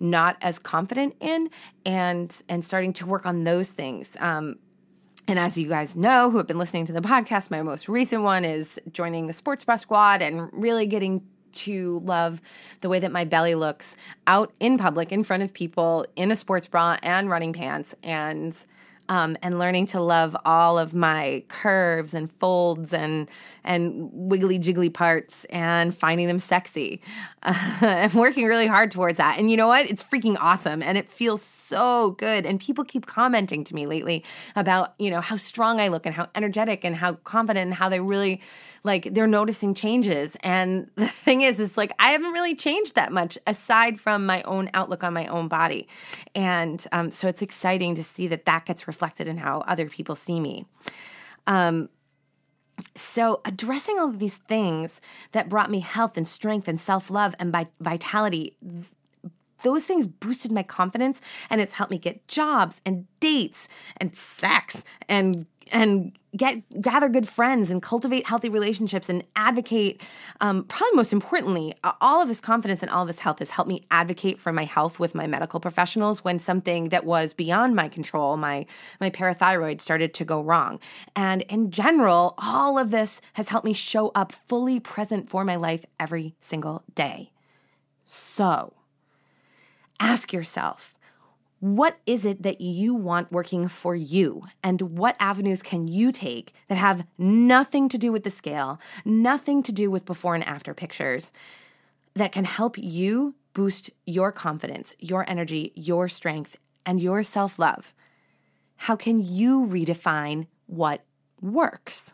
not 0.00 0.36
as 0.40 0.58
confident 0.58 1.16
in 1.20 1.50
and 1.84 2.42
and 2.48 2.64
starting 2.64 2.92
to 2.94 3.06
work 3.06 3.26
on 3.26 3.44
those 3.44 3.68
things. 3.68 4.16
Um, 4.20 4.58
and 5.26 5.38
as 5.38 5.58
you 5.58 5.68
guys 5.68 5.94
know, 5.94 6.30
who 6.30 6.38
have 6.38 6.46
been 6.46 6.58
listening 6.58 6.86
to 6.86 6.92
the 6.92 7.02
podcast, 7.02 7.50
my 7.50 7.62
most 7.62 7.88
recent 7.88 8.22
one 8.22 8.44
is 8.44 8.80
joining 8.92 9.26
the 9.26 9.32
Sports 9.34 9.64
Bra 9.64 9.76
Squad 9.76 10.22
and 10.22 10.48
really 10.52 10.86
getting 10.86 11.22
to 11.64 12.00
love 12.04 12.40
the 12.80 12.88
way 12.88 12.98
that 12.98 13.12
my 13.12 13.24
belly 13.24 13.54
looks 13.54 13.96
out 14.26 14.52
in 14.60 14.78
public, 14.78 15.12
in 15.12 15.24
front 15.24 15.42
of 15.42 15.52
people, 15.52 16.06
in 16.16 16.30
a 16.30 16.36
sports 16.36 16.66
bra 16.66 16.96
and 17.02 17.30
running 17.30 17.52
pants, 17.52 17.94
and 18.02 18.54
um, 19.08 19.36
and 19.42 19.58
learning 19.58 19.86
to 19.86 20.00
love 20.00 20.36
all 20.44 20.78
of 20.78 20.94
my 20.94 21.42
curves 21.48 22.12
and 22.12 22.30
folds 22.32 22.92
and 22.92 23.30
and 23.68 24.08
wiggly 24.12 24.58
jiggly 24.58 24.92
parts 24.92 25.44
and 25.50 25.94
finding 25.94 26.26
them 26.26 26.40
sexy. 26.40 27.02
Uh, 27.42 27.52
I'm 27.82 28.14
working 28.14 28.46
really 28.46 28.66
hard 28.66 28.90
towards 28.90 29.18
that, 29.18 29.38
and 29.38 29.50
you 29.50 29.56
know 29.56 29.68
what? 29.68 29.88
It's 29.88 30.02
freaking 30.02 30.36
awesome, 30.40 30.82
and 30.82 30.96
it 30.98 31.08
feels 31.08 31.42
so 31.42 32.12
good. 32.12 32.46
And 32.46 32.58
people 32.58 32.82
keep 32.82 33.06
commenting 33.06 33.62
to 33.64 33.74
me 33.74 33.86
lately 33.86 34.24
about 34.56 34.94
you 34.98 35.10
know 35.10 35.20
how 35.20 35.36
strong 35.36 35.80
I 35.80 35.88
look 35.88 36.06
and 36.06 36.14
how 36.14 36.28
energetic 36.34 36.82
and 36.82 36.96
how 36.96 37.12
confident 37.12 37.66
and 37.66 37.74
how 37.74 37.90
they 37.90 38.00
really 38.00 38.40
like 38.84 39.12
they're 39.12 39.26
noticing 39.26 39.74
changes. 39.74 40.34
And 40.40 40.90
the 40.96 41.08
thing 41.08 41.42
is, 41.42 41.60
is 41.60 41.76
like 41.76 41.92
I 41.98 42.10
haven't 42.10 42.32
really 42.32 42.54
changed 42.54 42.94
that 42.94 43.12
much 43.12 43.38
aside 43.46 44.00
from 44.00 44.24
my 44.24 44.42
own 44.42 44.70
outlook 44.72 45.04
on 45.04 45.12
my 45.12 45.26
own 45.26 45.46
body, 45.48 45.86
and 46.34 46.84
um, 46.90 47.10
so 47.10 47.28
it's 47.28 47.42
exciting 47.42 47.94
to 47.96 48.02
see 48.02 48.26
that 48.28 48.46
that 48.46 48.64
gets 48.64 48.88
reflected 48.88 49.28
in 49.28 49.36
how 49.36 49.60
other 49.60 49.90
people 49.90 50.16
see 50.16 50.40
me. 50.40 50.64
Um, 51.46 51.88
so, 52.94 53.40
addressing 53.44 53.98
all 53.98 54.08
of 54.08 54.18
these 54.18 54.36
things 54.36 55.00
that 55.32 55.48
brought 55.48 55.70
me 55.70 55.80
health 55.80 56.16
and 56.16 56.28
strength 56.28 56.68
and 56.68 56.80
self 56.80 57.10
love 57.10 57.34
and 57.38 57.54
vitality, 57.80 58.56
those 59.62 59.84
things 59.84 60.06
boosted 60.06 60.52
my 60.52 60.62
confidence 60.62 61.20
and 61.50 61.60
it's 61.60 61.74
helped 61.74 61.90
me 61.90 61.98
get 61.98 62.26
jobs 62.28 62.80
and 62.86 63.06
dates 63.20 63.68
and 63.96 64.14
sex 64.14 64.84
and 65.08 65.46
and 65.72 66.12
get 66.36 66.82
gather 66.82 67.08
good 67.08 67.26
friends 67.26 67.70
and 67.70 67.82
cultivate 67.82 68.26
healthy 68.26 68.48
relationships 68.48 69.08
and 69.08 69.24
advocate 69.34 70.02
um, 70.40 70.64
probably 70.64 70.94
most 70.94 71.12
importantly 71.12 71.74
all 72.00 72.20
of 72.20 72.28
this 72.28 72.40
confidence 72.40 72.82
and 72.82 72.90
all 72.90 73.02
of 73.02 73.08
this 73.08 73.18
health 73.18 73.38
has 73.38 73.50
helped 73.50 73.68
me 73.68 73.82
advocate 73.90 74.38
for 74.38 74.52
my 74.52 74.64
health 74.64 74.98
with 74.98 75.14
my 75.14 75.26
medical 75.26 75.58
professionals 75.58 76.22
when 76.24 76.38
something 76.38 76.90
that 76.90 77.04
was 77.04 77.32
beyond 77.32 77.74
my 77.74 77.88
control 77.88 78.36
my 78.36 78.66
my 79.00 79.08
parathyroid 79.08 79.80
started 79.80 80.12
to 80.14 80.24
go 80.24 80.40
wrong. 80.40 80.78
And 81.16 81.42
in 81.42 81.70
general 81.70 82.34
all 82.38 82.78
of 82.78 82.90
this 82.90 83.20
has 83.34 83.48
helped 83.48 83.64
me 83.64 83.72
show 83.72 84.10
up 84.14 84.32
fully 84.32 84.78
present 84.80 85.30
for 85.30 85.44
my 85.44 85.56
life 85.56 85.84
every 85.98 86.34
single 86.40 86.82
day. 86.94 87.32
So 88.04 88.74
ask 89.98 90.32
yourself 90.32 90.97
what 91.60 91.98
is 92.06 92.24
it 92.24 92.42
that 92.42 92.60
you 92.60 92.94
want 92.94 93.32
working 93.32 93.66
for 93.66 93.96
you? 93.96 94.44
And 94.62 94.80
what 94.96 95.16
avenues 95.18 95.62
can 95.62 95.88
you 95.88 96.12
take 96.12 96.54
that 96.68 96.78
have 96.78 97.06
nothing 97.16 97.88
to 97.88 97.98
do 97.98 98.12
with 98.12 98.22
the 98.22 98.30
scale, 98.30 98.80
nothing 99.04 99.62
to 99.64 99.72
do 99.72 99.90
with 99.90 100.04
before 100.04 100.34
and 100.34 100.44
after 100.44 100.72
pictures, 100.72 101.32
that 102.14 102.32
can 102.32 102.44
help 102.44 102.78
you 102.78 103.34
boost 103.54 103.90
your 104.06 104.30
confidence, 104.30 104.94
your 105.00 105.28
energy, 105.28 105.72
your 105.74 106.08
strength, 106.08 106.56
and 106.86 107.00
your 107.00 107.24
self 107.24 107.58
love? 107.58 107.92
How 108.76 108.94
can 108.94 109.20
you 109.20 109.66
redefine 109.66 110.46
what 110.66 111.04
works? 111.40 112.12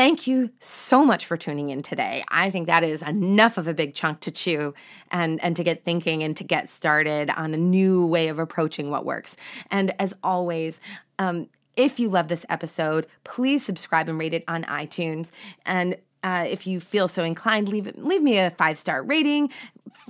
Thank 0.00 0.26
you 0.26 0.48
so 0.60 1.04
much 1.04 1.26
for 1.26 1.36
tuning 1.36 1.68
in 1.68 1.82
today. 1.82 2.24
I 2.28 2.48
think 2.48 2.68
that 2.68 2.82
is 2.82 3.02
enough 3.02 3.58
of 3.58 3.68
a 3.68 3.74
big 3.74 3.92
chunk 3.92 4.20
to 4.20 4.30
chew 4.30 4.72
and, 5.10 5.38
and 5.44 5.54
to 5.56 5.62
get 5.62 5.84
thinking 5.84 6.22
and 6.22 6.34
to 6.38 6.42
get 6.42 6.70
started 6.70 7.28
on 7.28 7.52
a 7.52 7.58
new 7.58 8.06
way 8.06 8.28
of 8.28 8.38
approaching 8.38 8.88
what 8.88 9.04
works. 9.04 9.36
And 9.70 9.92
as 10.00 10.14
always, 10.22 10.80
um, 11.18 11.50
if 11.76 12.00
you 12.00 12.08
love 12.08 12.28
this 12.28 12.46
episode, 12.48 13.08
please 13.24 13.62
subscribe 13.62 14.08
and 14.08 14.18
rate 14.18 14.32
it 14.32 14.42
on 14.48 14.64
iTunes. 14.64 15.32
And 15.66 15.96
uh, 16.22 16.46
if 16.48 16.66
you 16.66 16.80
feel 16.80 17.08
so 17.08 17.24
inclined, 17.24 17.68
leave 17.68 17.90
leave 17.96 18.22
me 18.22 18.38
a 18.38 18.50
five 18.50 18.78
star 18.78 19.02
rating, 19.02 19.50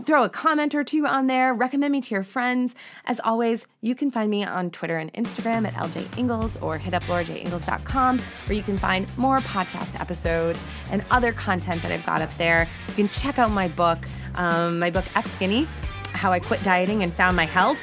throw 0.04 0.24
a 0.24 0.28
comment 0.28 0.74
or 0.74 0.84
two 0.84 1.06
on 1.06 1.26
there, 1.26 1.54
recommend 1.54 1.92
me 1.92 2.00
to 2.00 2.14
your 2.14 2.22
friends. 2.22 2.74
As 3.04 3.20
always, 3.20 3.66
you 3.80 3.94
can 3.94 4.10
find 4.10 4.30
me 4.30 4.44
on 4.44 4.70
Twitter 4.70 4.98
and 4.98 5.12
Instagram 5.14 5.66
at 5.66 5.74
LJ 5.74 6.18
Ingles 6.18 6.56
or 6.58 6.78
hit 6.78 6.94
up 6.94 7.02
laurajingles.com 7.04 8.18
where 8.18 8.56
you 8.56 8.62
can 8.62 8.78
find 8.78 9.06
more 9.16 9.38
podcast 9.38 9.98
episodes 10.00 10.60
and 10.90 11.04
other 11.10 11.32
content 11.32 11.82
that 11.82 11.92
I've 11.92 12.06
got 12.06 12.22
up 12.22 12.34
there. 12.36 12.68
You 12.88 12.94
can 12.94 13.08
check 13.08 13.38
out 13.38 13.50
my 13.50 13.68
book, 13.68 13.98
um, 14.34 14.78
my 14.78 14.90
book 14.90 15.04
F 15.14 15.32
Skinny, 15.36 15.68
How 16.12 16.32
I 16.32 16.40
Quit 16.40 16.62
Dieting 16.62 17.02
and 17.02 17.12
Found 17.14 17.36
My 17.36 17.46
Health. 17.46 17.78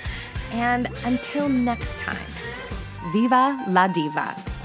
And 0.52 0.90
until 1.04 1.50
next 1.50 1.98
time, 1.98 2.18
viva 3.12 3.66
la 3.68 3.88
diva. 3.88 4.57